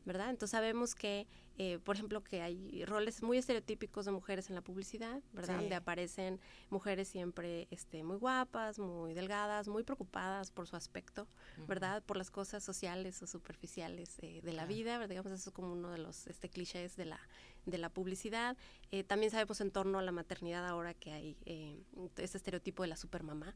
[0.08, 0.30] ¿Verdad?
[0.30, 1.26] Entonces sabemos que,
[1.58, 5.56] eh, por ejemplo, que hay roles muy estereotípicos de mujeres en la publicidad, ¿verdad?
[5.56, 5.60] Sí.
[5.60, 6.40] Donde aparecen
[6.70, 11.28] mujeres siempre este, muy guapas, muy delgadas, muy preocupadas por su aspecto,
[11.66, 12.02] ¿verdad?
[12.02, 15.10] Por las cosas sociales o superficiales eh, de la vida, ¿verdad?
[15.10, 17.20] Digamos, eso es como uno de los este, clichés de la,
[17.66, 18.56] de la publicidad.
[18.90, 21.78] Eh, también sabemos en torno a la maternidad ahora que hay eh,
[22.16, 23.54] este estereotipo de la supermamá,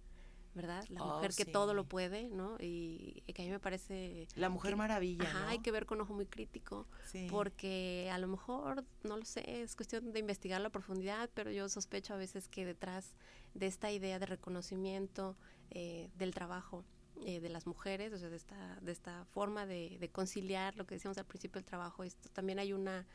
[0.54, 0.84] ¿verdad?
[0.90, 2.56] La Oh, mujer que todo lo puede, ¿no?
[2.60, 4.28] Y, y que a mí me parece...
[4.34, 5.48] La Mujer que- Maravilla, Ajá, ¿no?
[5.48, 7.26] hay que ver con ojo muy crítico, Sí.
[7.30, 11.68] porque a lo mejor, no lo sé, es cuestión de investigarlo a profundidad, pero yo
[11.68, 13.14] sospecho a veces que detrás
[13.54, 15.36] de esta idea de reconocimiento
[15.70, 16.84] eh, del trabajo
[17.24, 20.86] eh, de las mujeres, o sea, de esta, de esta forma de, de conciliar lo
[20.86, 23.06] que decíamos al principio del trabajo, esto también hay una,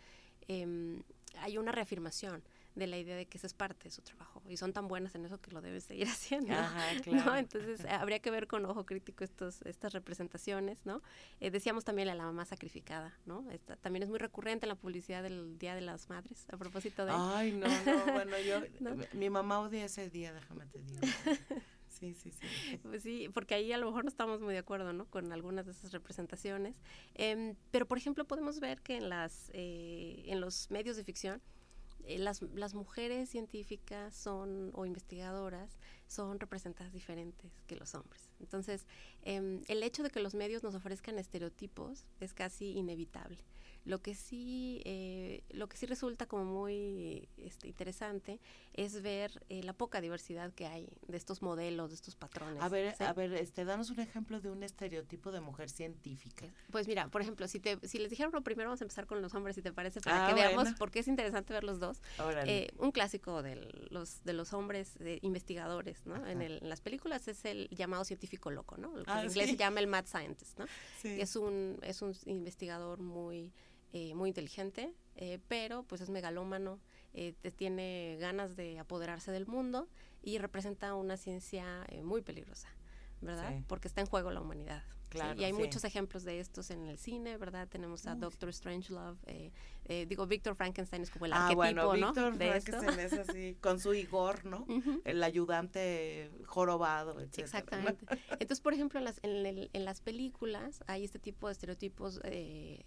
[0.48, 1.04] em,
[1.40, 2.42] hay una reafirmación
[2.78, 5.16] de la idea de que eso es parte de su trabajo y son tan buenas
[5.16, 6.54] en eso que lo deben seguir haciendo.
[6.54, 7.02] Ajá, ¿no?
[7.02, 7.36] claro.
[7.36, 11.02] Entonces eh, habría que ver con ojo crítico estos, estas representaciones, ¿no?
[11.40, 13.50] Eh, decíamos también a la mamá sacrificada, ¿no?
[13.52, 17.06] Esta, también es muy recurrente en la publicidad del Día de las Madres, a propósito
[17.06, 17.12] de...
[17.16, 18.96] Ay, no, no, bueno, yo, ¿No?
[19.14, 21.02] mi- mamá odia ese día, déjame te digo.
[21.90, 22.78] Sí, sí, sí.
[22.84, 25.06] Pues sí, porque ahí a lo mejor no estamos muy de acuerdo, ¿no?
[25.08, 26.76] Con algunas de esas representaciones.
[27.16, 31.42] Em, pero, por ejemplo, podemos ver que en, las, eh, en los medios de ficción,
[32.08, 35.78] eh, las, las mujeres científicas son, o investigadoras
[36.08, 38.30] son representadas diferentes que los hombres.
[38.40, 38.86] Entonces,
[39.28, 43.38] em, el hecho de que los medios nos ofrezcan estereotipos es casi inevitable.
[43.86, 48.38] Lo que sí, eh, lo que sí resulta como muy este, interesante
[48.74, 52.62] es ver eh, la poca diversidad que hay de estos modelos, de estos patrones.
[52.62, 53.04] A ver, ¿sí?
[53.06, 56.46] a ver, este, danos un ejemplo de un estereotipo de mujer científica.
[56.70, 59.22] Pues mira, por ejemplo, si, te, si les dijera uno primero, vamos a empezar con
[59.22, 62.02] los hombres, si te parece, para Ah, que veamos, porque es interesante ver los dos.
[62.46, 63.56] Eh, un clásico de
[63.90, 66.28] los, de los hombres investigadores, ¿no?
[66.28, 68.90] En, el- en las películas es el llamado científico loco, ¿no?
[68.98, 69.52] Lo que en inglés sí.
[69.52, 70.66] se llama el mad scientist, ¿no?
[71.02, 71.20] sí.
[71.20, 73.52] Es un, es un investigador muy,
[73.94, 76.80] eh, muy inteligente, eh, pero pues es megalómano,
[77.14, 79.88] eh, tiene ganas de apoderarse del mundo
[80.22, 82.70] y representa una ciencia eh, muy peligrosa,
[83.22, 83.56] ¿verdad?
[83.58, 83.64] Sí.
[83.68, 84.84] Porque está en juego la humanidad.
[85.40, 85.58] Y hay sí.
[85.58, 87.68] muchos ejemplos de estos en el cine, ¿verdad?
[87.68, 88.16] Tenemos a.
[88.16, 89.52] Doctor Strangelove, eh,
[89.86, 92.34] eh, digo, Víctor Frankenstein es como el ah, arquetipo, bueno, esto.
[92.34, 94.66] Frankenstein es así, con su Igor, ¿no?
[95.06, 97.14] El ayudante jorobado.
[97.16, 97.22] ¿no?
[97.22, 98.06] Exactamente.
[98.32, 102.20] Entonces, por ejemplo, en las, en, el- en las películas hay este tipo de estereotipos,
[102.24, 102.84] eh,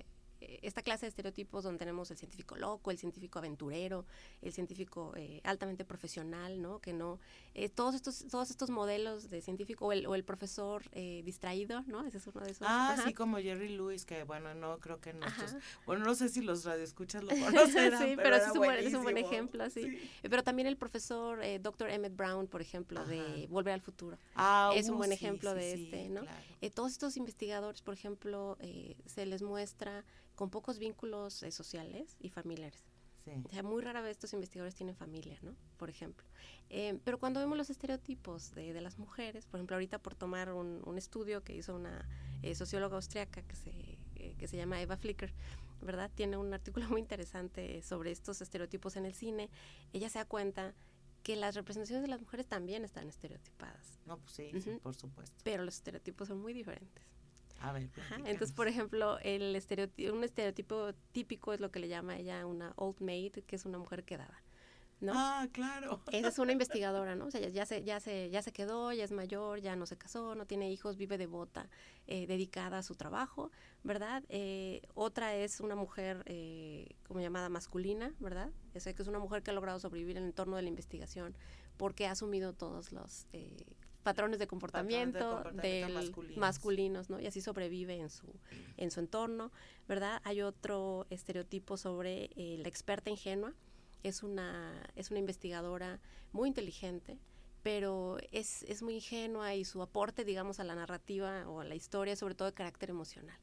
[0.63, 4.05] esta clase de estereotipos donde tenemos el científico loco, el científico aventurero,
[4.43, 6.81] el científico eh, altamente profesional, ¿no?
[6.81, 7.19] Que no,
[7.55, 11.83] eh, todos estos, todos estos modelos de científico, o el, o el profesor eh, distraído,
[11.87, 12.07] ¿no?
[12.07, 12.67] Ese es uno de esos.
[12.67, 13.05] Ah, Ajá.
[13.07, 16.65] sí, como Jerry Lewis, que bueno, no creo que nuestros, bueno, no sé si los
[16.65, 19.99] radioescuchas lo conocerán, sí, pero, pero, es un, buen, es un buen ejemplo, sí.
[20.23, 21.91] Pero también el profesor eh, Dr.
[21.91, 23.47] Emmett Brown, por ejemplo, de.
[23.49, 24.19] Volver al Futuro.
[24.35, 26.23] Ah, es un uh, buen sí, ejemplo sí, de este, ¿no?
[26.23, 26.39] claro.
[26.61, 30.05] Eh, todos estos investigadores, por ejemplo, eh, se les muestra
[30.41, 32.83] con pocos vínculos eh, sociales y familiares.
[33.27, 33.33] Sí.
[33.45, 35.55] O sea, muy rara vez estos investigadores tienen familia, ¿no?
[35.77, 36.27] Por ejemplo.
[36.71, 40.51] Eh, pero cuando vemos los estereotipos de, de las mujeres, por ejemplo, ahorita por tomar
[40.55, 42.09] un, un estudio que hizo una
[42.41, 45.35] eh, socióloga austriaca que se, eh, que se llama Eva Flicker,
[45.83, 46.11] ¿verdad?
[46.15, 49.51] Tiene un artículo muy interesante sobre estos estereotipos en el cine.
[49.93, 50.75] Ella se da cuenta
[51.23, 54.81] que las representaciones de las mujeres también están estereotipadas, No, pues sí, sí, Ujú.
[54.81, 55.37] por supuesto.
[55.45, 57.05] pero los estereotipos son muy diferentes.
[57.61, 57.89] A ver.
[58.25, 62.73] Entonces, por ejemplo, el estereotipo, un estereotipo típico es lo que le llama ella una
[62.77, 64.43] old maid, que es una mujer quedada.
[65.01, 65.13] ¿no?
[65.15, 66.01] Ah, claro.
[66.13, 67.27] Esa es una investigadora, ¿no?
[67.27, 69.87] O sea, ya, ya se, ya, se, ya se quedó, ya es mayor, ya no
[69.87, 71.69] se casó, no tiene hijos, vive devota,
[72.07, 73.51] eh, dedicada a su trabajo,
[73.83, 74.25] ¿verdad?
[74.29, 78.51] Eh, otra es una mujer eh, como llamada masculina, ¿verdad?
[78.75, 80.69] O sea, que es una mujer que ha logrado sobrevivir en el entorno de la
[80.69, 81.35] investigación
[81.81, 83.65] porque ha asumido todos los eh,
[84.03, 86.37] patrones de comportamiento, comportamiento del- masculinos.
[86.39, 87.21] masculinos, ¿no?
[87.21, 88.27] Y así sobrevive en su,
[88.77, 89.53] en su entorno,
[89.89, 90.21] ¿verdad?
[90.25, 93.55] Hay otro estereotipo sobre eh, la experta ingenua,
[94.03, 96.01] es una, es una investigadora
[96.33, 97.19] muy inteligente,
[97.63, 101.75] pero es, es muy ingenua y su aporte, digamos, a la narrativa o a la
[101.75, 103.39] historia sobre todo de carácter emocional.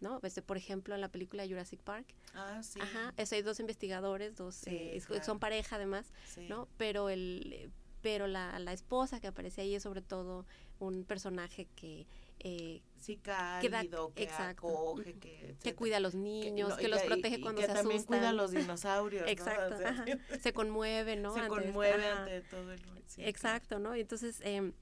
[0.00, 0.18] ¿no?
[0.24, 2.80] Este, por ejemplo, en la película Jurassic Park, Ah, sí.
[2.82, 5.22] ajá, es- hay dos investigadores, dos, Sí, eh, claro.
[5.24, 6.48] son pareja además, sí.
[6.48, 6.68] ¿no?
[6.76, 7.70] Pero el
[8.02, 10.44] pero la, la esposa que aparece ahí es sobre todo
[10.80, 12.06] un personaje que,
[12.40, 15.56] eh, Sí, da- cálido, que exacto, acoge, que...
[15.62, 17.66] que cuida a los Que niños, no, que, y los y- protege y cuando que
[17.68, 18.18] se también asustan.
[18.18, 19.28] cuida a los dinosaurios, ¿no?
[19.28, 20.04] Exacto, O sea,
[20.40, 21.32] se conmueve, ¿no?
[21.34, 22.20] Se Ante conmueve ajá.
[22.22, 22.80] ante todo el...
[23.06, 23.96] sí, Exacto, ¿no?
[23.96, 24.72] Y entonces, eh,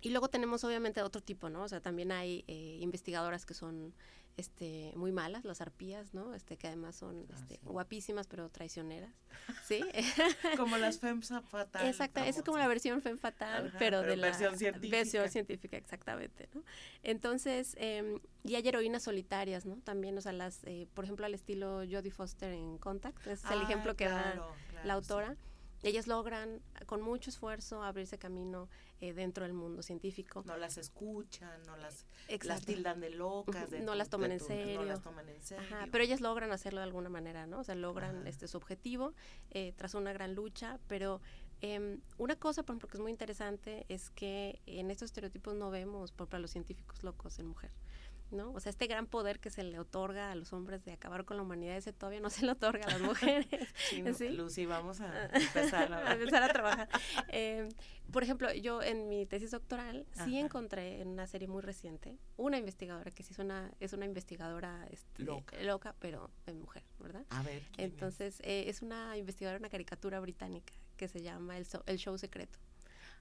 [0.00, 1.62] y luego tenemos obviamente otro tipo, ¿no?
[1.62, 3.94] O sea, también hay eh, investigadoras que son
[4.36, 6.32] este, muy malas, las arpías, ¿no?
[6.32, 7.60] Este, que además son Ah, este, sí.
[7.64, 9.10] guapísimas pero traicioneras,
[9.66, 9.84] ¿sí?
[10.56, 11.86] Como las FEMS fatal.
[11.88, 14.96] Exacto, esa es como la versión femme fatal, Ajá, pero, pero de la versión científica.
[14.96, 16.62] versión científica, exactamente, ¿no?
[17.02, 19.76] Entonces, eh, y hay heroínas solitarias, ¿no?
[19.78, 23.44] También, o sea, las, eh, por ejemplo, al estilo Jodie Foster en Contact, ese es
[23.50, 24.98] el Ah, ejemplo que da claro, la sí.
[25.82, 28.68] Ellas logran con mucho esfuerzo abrirse camino
[29.00, 30.42] eh, dentro del mundo científico.
[30.44, 32.04] No las escuchan, no las,
[32.42, 33.70] las tildan de locas.
[33.70, 34.80] De no tu- las toman de en serio.
[34.80, 35.64] No las toman en serio.
[35.64, 37.60] Ajá, pero ellas logran hacerlo de alguna manera, ¿no?
[37.60, 38.28] O sea, logran Ajá.
[38.28, 39.14] este, su objetivo
[39.50, 41.20] eh, tras una gran lucha, pero
[41.60, 45.70] em, una cosa, por ejemplo, que es muy interesante es que en estos estereotipos no
[45.70, 47.70] vemos, por ejemplo, a los científicos locos en mujer.
[48.30, 48.52] ¿No?
[48.52, 51.36] O sea, este gran poder que se le otorga a los hombres de acabar con
[51.36, 53.46] la humanidad, ese todavía no se le otorga a las mujeres.
[53.90, 54.28] Sí, no, ¿sí?
[54.30, 56.88] Lucy, vamos a empezar a a empezar a trabajar.
[57.28, 57.68] Eh,
[58.12, 62.56] por ejemplo, yo en mi tesis doctoral sí encontré en una serie muy reciente una
[62.58, 65.94] investigadora que sí es una, es una investigadora este, Loca.
[65.98, 67.24] pero es mujer, ¿verdad?
[67.30, 67.62] A ver.
[67.76, 72.16] Entonces, eh, es una investigadora, una caricatura británica que se llama El, So- el Show
[72.18, 72.58] Secreto.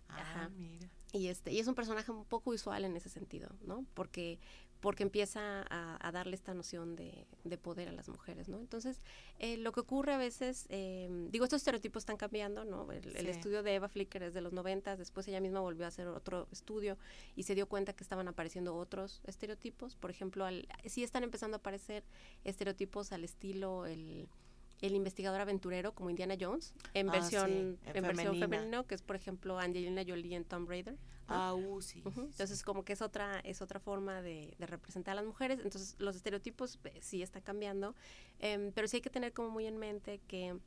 [0.10, 0.50] Ah, ajá.
[0.50, 0.88] mira.
[1.12, 3.86] Y, este, y es un personaje un poco usual en ese sentido, ¿no?
[3.94, 4.40] Porque,
[4.80, 8.60] porque empieza a, a darle esta noción de, de poder a las mujeres, ¿no?
[8.60, 9.02] Entonces,
[9.40, 12.92] eh, lo que ocurre a veces, eh, digo, estos estereotipos están cambiando, ¿no?
[12.92, 16.08] El, estudio de Eva Flicker es de los 90, después ella misma volvió a hacer
[16.08, 16.98] otro estudio
[17.36, 19.96] y se dio cuenta que estaban apareciendo otros estereotipos.
[19.96, 22.04] Por ejemplo, al, sí están empezando a aparecer
[22.44, 24.28] estereotipos al estilo el
[24.82, 28.48] el investigador aventurero como Indiana Jones en Ah, versión sí, en en versión femenina.
[28.48, 31.00] femenino que es por ejemplo Angelina Jolie en Tomb Raider ¿no?
[31.36, 32.02] Ah, uh, sí.
[32.06, 35.60] Entonces, como que es otra, es otra forma de, de representar a las mujeres.
[35.62, 37.96] Entonces, los estereotipos eh, sí están cambiando,
[38.40, 40.58] em, pero sí hay que tener como muy en mente que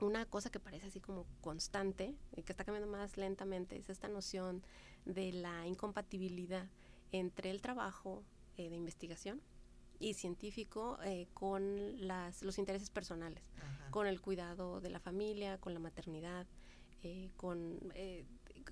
[0.00, 4.06] una cosa que parece así como constante y que está cambiando más lentamente es esta
[4.06, 4.62] noción
[5.06, 6.68] de la incompatibilidad
[7.10, 8.22] entre el trabajo
[8.58, 9.40] eh, de investigación
[9.98, 13.90] y científico eh, con las, los intereses personales Ajá.
[13.90, 16.46] con el cuidado de la familia, con la maternidad,
[17.02, 18.24] eh, con eh,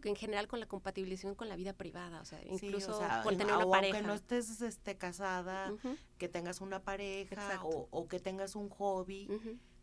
[0.03, 3.23] en general con la compatibilización con la vida privada, o sea, Sí, incluso o sea,
[3.23, 3.97] con en- tener una o pareja.
[3.99, 5.73] Aunque no estés este, casada,
[6.19, 9.29] que tengas una pareja o, o que tengas un hobby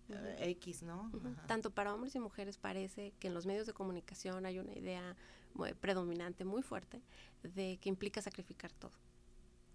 [0.09, 1.09] eh, X, ¿no?
[1.47, 5.15] Tanto para hombres y mujeres parece que en los medios de comunicación hay una idea
[5.53, 7.01] muy predominante, muy fuerte,
[7.43, 8.91] de que implica sacrificar todo.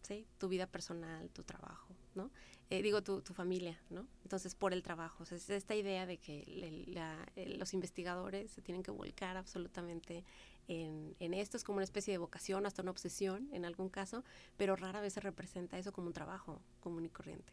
[0.07, 0.27] ¿Sí?
[0.39, 2.31] Tu vida personal, tu trabajo, ¿no?
[2.71, 4.07] Eh, digo, tu, tu familia, ¿no?
[4.23, 5.23] Entonces, por el trabajo.
[5.23, 8.91] O sea, es esta idea de que le- la- eh, los investigadores se tienen que
[8.93, 10.25] volcar absolutamente
[10.69, 11.57] en, en esto.
[11.57, 14.25] Es como una especie de vocación, hasta una obsesión en algún caso,
[14.57, 17.53] pero rara vez se representa eso como un trabajo común y corriente.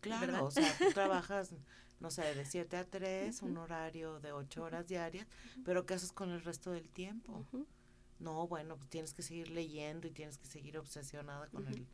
[0.00, 0.44] Claro, ¿verdad?
[0.46, 1.52] o sea, tú trabajas,
[2.00, 5.26] no sé, de 7 a 3, un horario de 8 horas diarias,
[5.64, 7.32] pero ¿qué haces con el resto del tiempo?
[7.52, 7.66] Ujú.
[8.18, 11.86] No, bueno, pues tienes que seguir leyendo y tienes que seguir obsesionada con el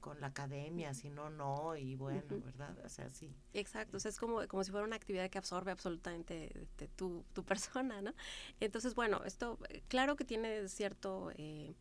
[0.00, 2.22] con la academia, si no, no, y bueno.
[2.44, 2.76] ¿verdad?
[2.84, 3.34] O sea, sí.
[3.52, 6.88] Exacto, o sea, es como, como si fuera una actividad que absorbe absolutamente de, de
[6.88, 8.14] tu, tu persona, ¿no?
[8.60, 11.74] Entonces, bueno, esto, eh, claro que tiene cierto, eh,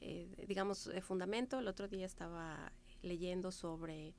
[0.00, 1.58] eh, digamos, eh, fundamento.
[1.58, 2.72] El otro día estaba
[3.02, 4.14] leyendo sobre,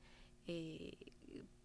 [0.46, 0.96] eh,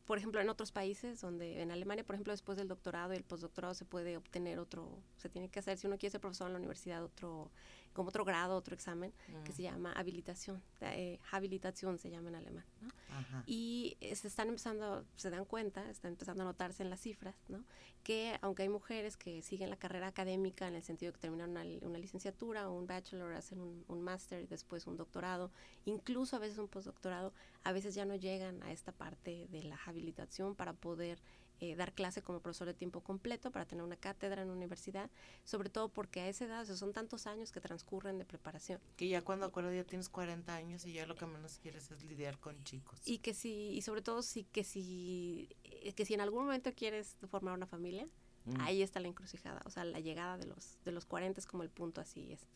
[0.05, 3.23] por ejemplo, en otros países, donde en Alemania, por ejemplo, después del doctorado y el
[3.23, 6.53] postdoctorado se puede obtener otro, se tiene que hacer, si uno quiere ser profesor en
[6.53, 7.51] la universidad, otro,
[7.95, 9.11] como otro grado, otro examen,
[9.45, 12.89] que se llama habilitación, eh, habilitación se llama en alemán, ¿no?
[13.09, 13.43] Ajá.
[13.47, 17.35] y eh, se están empezando, se dan cuenta, están empezando a notarse en las cifras,
[17.47, 17.63] ¿no?
[18.03, 21.49] Que aunque hay mujeres que siguen la carrera académica en el sentido de que terminan
[21.51, 25.49] una, li- una licenciatura o un bachelor, hacen un, un máster y después un doctorado,
[25.85, 27.33] incluso a veces un postdoctorado,
[27.63, 31.17] a veces ya no llegan a esta parte de la habilitación para poder
[31.59, 35.09] eh, dar clase como profesor de tiempo completo, para tener una cátedra en una universidad,
[35.43, 38.79] sobre todo porque a esa edad, o sea, son tantos años que transcurren de preparación.
[38.97, 42.03] Que ya cuando acuerdas ya tienes 40 años y ya lo que menos quieres es
[42.03, 42.99] lidiar con chicos.
[43.05, 46.73] Y que si, y sobre todo si, que si, eh, que si en algún momento
[46.73, 48.07] quieres formar una familia,
[48.45, 48.61] Mm.
[48.61, 51.63] ahí está la encrucijada, o sea, la llegada de los, de los 40 es como
[51.63, 52.47] el punto así, este,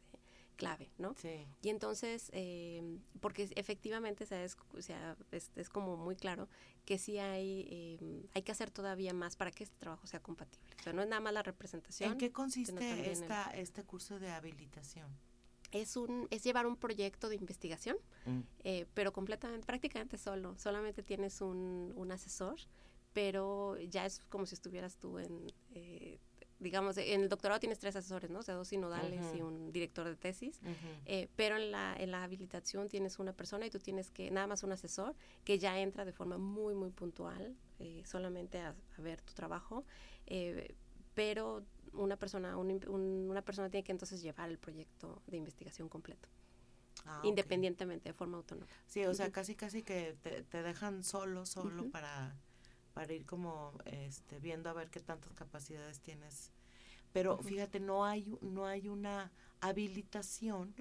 [0.60, 1.16] clave, ¿no?
[1.18, 1.48] Sí.
[1.64, 6.48] Y entonces, eh, porque efectivamente o sea, es, o sea, es, es como muy claro
[6.86, 10.76] que sí hay, eh, hay que hacer todavía más para que este trabajo sea compatible.
[10.80, 12.12] O sea, no es nada más la representación.
[12.12, 15.08] ¿En qué consiste el- esta, este curso de habilitación?
[15.72, 17.96] es, un, es llevar un proyecto de investigación
[18.26, 18.40] Mm.
[18.64, 20.58] eh, pero completamente, prácticamente solo.
[20.58, 22.58] Solamente tienes un, un asesor,
[23.14, 26.20] pero ya es como si estuvieras tú en, eh,
[26.60, 28.40] digamos, en el doctorado tienes tres asesores, ¿no?
[28.40, 30.60] O sea, dos sinodales y un director de tesis.
[31.06, 34.48] Eh, pero en la, en la habilitación tienes una persona y tú tienes que, nada
[34.48, 39.02] más un asesor, que ya entra de forma muy, muy puntual, eh, solamente a, a
[39.02, 39.86] ver tu trabajo.
[40.28, 40.76] eh,
[41.16, 46.30] pero una persona, una persona tiene que entonces llevar el proyecto de investigación completo.
[47.06, 48.68] Ah, independientemente, de forma autónoma.
[48.88, 52.36] Sí, o sea, casi casi que te, dejan solo, solo para,
[53.00, 56.52] para ir como este, viendo a ver qué tantas capacidades tienes.
[57.14, 59.32] Pero fíjate, no hay, no hay una
[59.62, 60.76] habilitación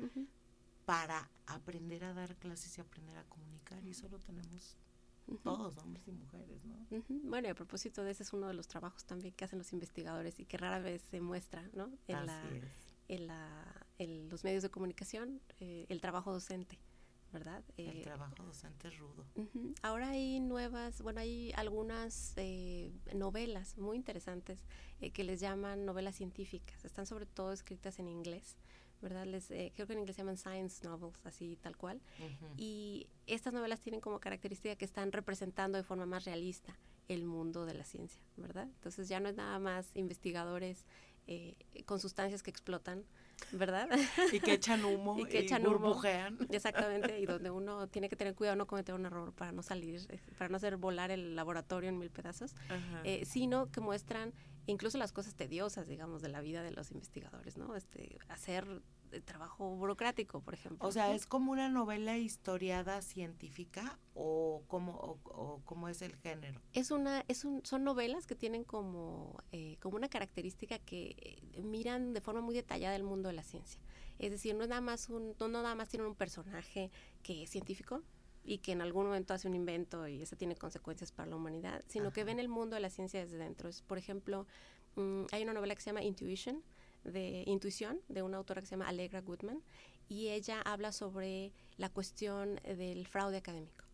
[0.85, 4.77] para aprender a dar clases y aprender a comunicar y eso lo tenemos
[5.45, 7.05] todos, hombres y mujeres, ¿no?
[7.09, 9.73] Bueno, y a propósito de ese es uno de los trabajos también que hacen los
[9.73, 11.89] investigadores y que rara vez se muestra, ¿no?
[12.09, 12.43] En, la,
[13.07, 16.81] en, la, en los medios de comunicación, eh, el trabajo docente.
[17.33, 17.63] ¿Verdad?
[17.77, 19.25] El eh, trabajo docente es rudo.
[19.83, 24.59] Ahora hay nuevas, bueno, hay algunas eh, novelas muy interesantes
[25.13, 26.85] que les llaman novelas científicas.
[26.85, 28.57] Están sobre todo escritas en inglés.
[29.01, 29.27] ¿verdad?
[29.27, 32.01] Les, eh, creo que en inglés se llaman science novels, así tal cual.
[32.57, 36.77] Y estas novelas tienen como característica que están representando de forma más realista
[37.09, 38.65] el mundo de la ciencia, ¿verdad?
[38.65, 40.85] Entonces ya no es nada más investigadores
[41.27, 41.55] eh,
[41.87, 43.05] con sustancias que explotan,
[43.53, 43.89] ¿verdad?
[44.33, 46.39] Y que echan humo y que echan burbujean.
[46.51, 50.07] Exactamente, y donde uno tiene que tener cuidado no cometer un error para no salir,
[50.11, 52.55] eh, para no hacer volar el laboratorio en mil pedazos,
[53.25, 54.33] sino que muestran
[54.67, 57.75] incluso las cosas tediosas, digamos, de la vida de los investigadores, ¿no?
[57.75, 58.83] Este, hacer
[59.25, 60.87] trabajo burocrático, por ejemplo.
[60.87, 66.61] O sea, ¿es como una novela historiada científica o cómo, o, cómo es el género?
[66.73, 71.63] Es una, es un, son novelas que tienen como, eh, como una característica que eh,
[71.63, 73.81] miran de forma muy detallada el mundo de la ciencia.
[74.19, 76.91] Es decir, no es nada más un, no, nada más tienen un personaje
[77.23, 78.03] que es científico,
[78.49, 81.85] y que en algún momento hace un invento y eso tiene consecuencias para la humanidad,
[81.87, 83.69] sino que ven el mundo de la ciencia desde dentro.
[83.69, 84.47] Es, por ejemplo,
[84.97, 86.63] mm, hay una novela que se llama Intuition,
[87.05, 89.63] de intuición, de una autora que se llama Allegra Goodman,
[90.09, 93.85] y ella habla sobre la cuestión del fraude académico.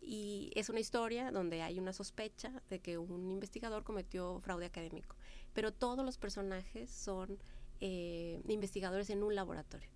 [0.00, 5.16] Y es una historia donde hay una sospecha de que un investigador cometió fraude académico,
[5.54, 7.38] pero todos los personajes son
[7.80, 9.93] eh, investigadores en un laboratorio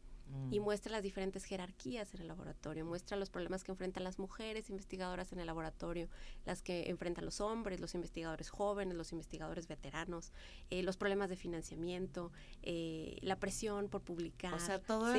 [0.50, 0.62] y mm.
[0.62, 5.32] muestra las diferentes jerarquías en el laboratorio, muestra los problemas que enfrentan las mujeres investigadoras
[5.32, 6.08] en el laboratorio,
[6.44, 10.32] las que enfrentan los hombres, los investigadores jóvenes, los investigadores veteranos,
[10.70, 14.54] eh, los problemas de financiamiento, eh, la presión por publicar.
[14.54, 15.14] O sea, todo,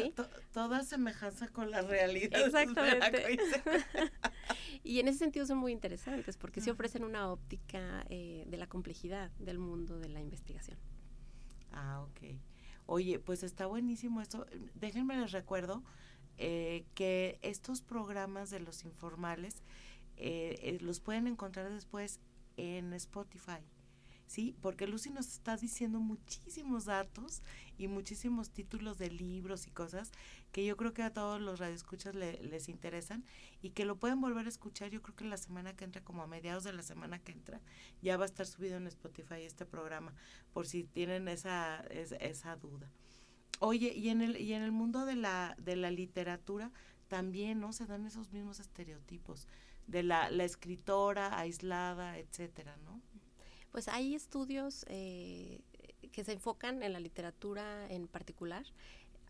[0.54, 2.46] toda semejanza con la realidad.
[2.46, 3.40] Exactamente.
[4.84, 8.68] y en ese sentido son muy interesantes porque se ofrecen una óptica eh, de la
[8.68, 10.78] complejidad del mundo de la investigación.
[11.72, 12.36] Ah, ok.
[12.92, 14.48] Oye, pues está buenísimo esto.
[14.74, 15.84] Déjenme les recuerdo
[16.40, 19.62] eh, que estos programas de los informales
[20.18, 22.20] eh, eh, los pueden encontrar después
[22.58, 23.60] en Spotify.
[24.30, 24.56] ¿Sí?
[24.62, 27.42] Porque Lucy nos está diciendo muchísimos datos
[27.80, 30.12] y muchísimos títulos de libros y cosas
[30.52, 33.26] que yo creo que a todos los radioescuchas les interesan
[33.64, 36.22] y que lo pueden volver a escuchar yo creo que la semana que entra, como
[36.22, 37.60] a mediados de la semana que entra,
[38.04, 40.14] ya va a estar subido en Spotify este programa,
[40.54, 42.92] por si tienen esa, esa, duda.
[43.60, 46.72] Oye, y en el, y en el mundo de la, de la literatura
[47.08, 47.74] también, ¿no?
[47.74, 49.48] Se dan esos mismos estereotipos
[49.88, 53.02] de la, la escritora aislada, etcétera, ¿no?
[53.72, 55.62] Pues hay estudios eh,
[56.12, 58.66] que se enfocan en la literatura en particular.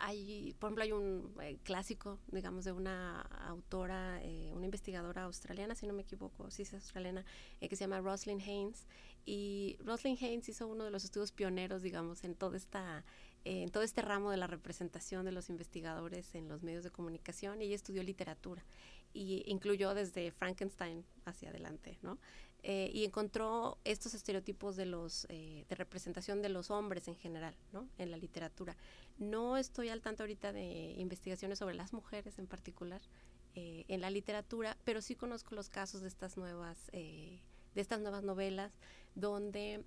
[0.01, 5.75] Hay, por ejemplo, hay un eh, clásico, digamos, de una autora, eh, una investigadora australiana,
[5.75, 7.25] si no me equivoco, sí es australiana,
[7.59, 8.87] que se llama Rosalind Haynes.
[9.25, 13.03] Y Rosalind Haynes hizo uno de los estudios pioneros, digamos, en toda esta
[13.45, 17.61] en todo este ramo de la representación de los investigadores en los medios de comunicación
[17.61, 18.65] y ella estudió literatura
[19.13, 22.19] y incluyó desde Frankenstein hacia adelante, ¿no?
[22.61, 27.55] Eh, y encontró estos estereotipos de los eh, de representación de los hombres en general
[27.71, 27.87] ¿no?
[27.97, 28.75] en la literatura
[29.17, 33.01] no estoy al tanto ahorita de investigaciones sobre las mujeres en particular
[33.55, 37.39] eh, en la literatura pero sí conozco los casos de estas nuevas de
[37.75, 38.73] estas nuevas novelas
[39.15, 39.85] donde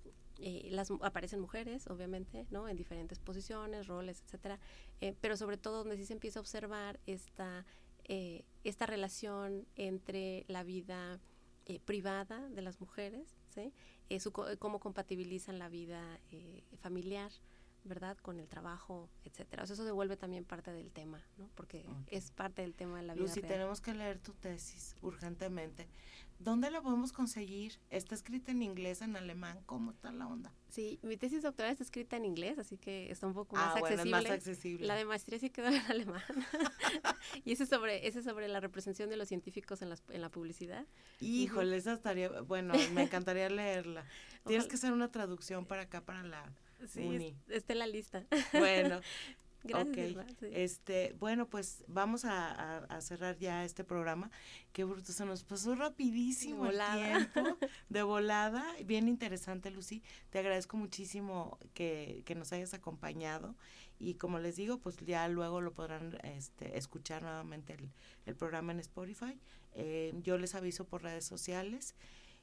[0.71, 4.59] las aparecen mujeres obviamente no en diferentes posiciones roles etcétera
[5.21, 7.67] pero sobre todo donde sí se empieza a observar esta
[8.07, 11.21] esta relación entre la vida
[11.65, 13.73] eh, privada de las mujeres, ¿sí?
[14.09, 14.19] Eh,
[14.59, 17.31] cómo compatibilizan la vida eh, familiar,
[17.83, 18.17] ¿verdad?
[18.17, 19.63] Con el trabajo, etcétera.
[19.63, 21.49] eso se vuelve también parte del tema, ¿no?
[21.55, 25.87] Porque es parte del tema de la vida Lucy, tenemos que leer tu tesis urgentemente.
[26.39, 27.79] ¿Dónde la podemos conseguir?
[27.89, 29.59] ¿Está escrita en inglés, en alemán?
[29.65, 30.53] ¿Cómo está la onda?
[30.67, 33.79] Sí, mi tesis doctoral está escrita en inglés, así que está un poco más, ah,
[33.79, 34.11] accesible.
[34.11, 34.87] más accesible.
[34.87, 36.21] La de maestría sí quedó en alemán.
[37.45, 40.85] y ese sobre, ese sobre la representación de los científicos en, en la publicidad.
[41.21, 44.05] Híjole, esa estaría, bueno, me encantaría leerla.
[44.45, 46.51] Tienes que hacer una traducción para acá, para la
[46.87, 48.25] sí, está en la lista.
[48.53, 49.01] bueno,
[49.63, 50.15] Gracias.
[50.41, 54.29] Este, bueno, pues vamos a, cerrar ya este programa.
[54.73, 57.57] Qué bruto, se nos pasó rapidísimo el tiempo,
[57.89, 58.65] de volada.
[58.85, 60.03] Bien interesante, Lucy.
[60.31, 63.55] Te agradezco muchísimo que, que, nos hayas acompañado.
[63.99, 67.89] Y como les digo, pues ya luego lo podrán este, escuchar nuevamente el,
[68.25, 69.39] el, programa en Spotify.
[69.75, 71.95] Eh, yo les aviso por redes sociales.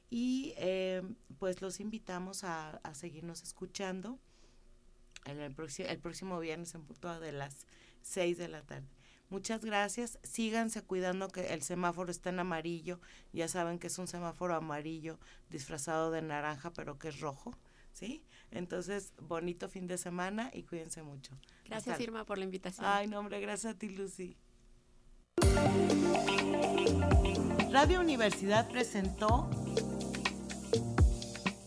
[0.09, 1.03] Y eh,
[1.37, 4.19] pues los invitamos a, a seguirnos escuchando
[5.25, 7.67] el, el próximo viernes en punto de las
[8.01, 8.87] 6 de la tarde.
[9.31, 10.19] Muchas gracias.
[10.23, 12.99] Síganse cuidando que el semáforo está en amarillo.
[13.31, 15.17] Ya saben que es un semáforo amarillo
[15.49, 17.55] disfrazado de naranja, pero que es rojo.
[17.93, 18.23] ¿Sí?
[18.51, 21.33] Entonces, bonito fin de semana y cuídense mucho.
[21.65, 22.85] Gracias, Irma, por la invitación.
[22.85, 24.35] Ay, no, hombre, gracias a ti, Lucy.
[27.71, 29.49] Radio Universidad presentó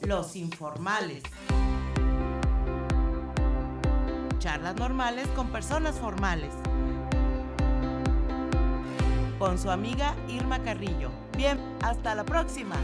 [0.03, 1.23] Los Informales
[4.45, 6.53] charlas normales con personas formales.
[9.39, 11.11] Con su amiga Irma Carrillo.
[11.35, 12.77] Bien, hasta la próxima.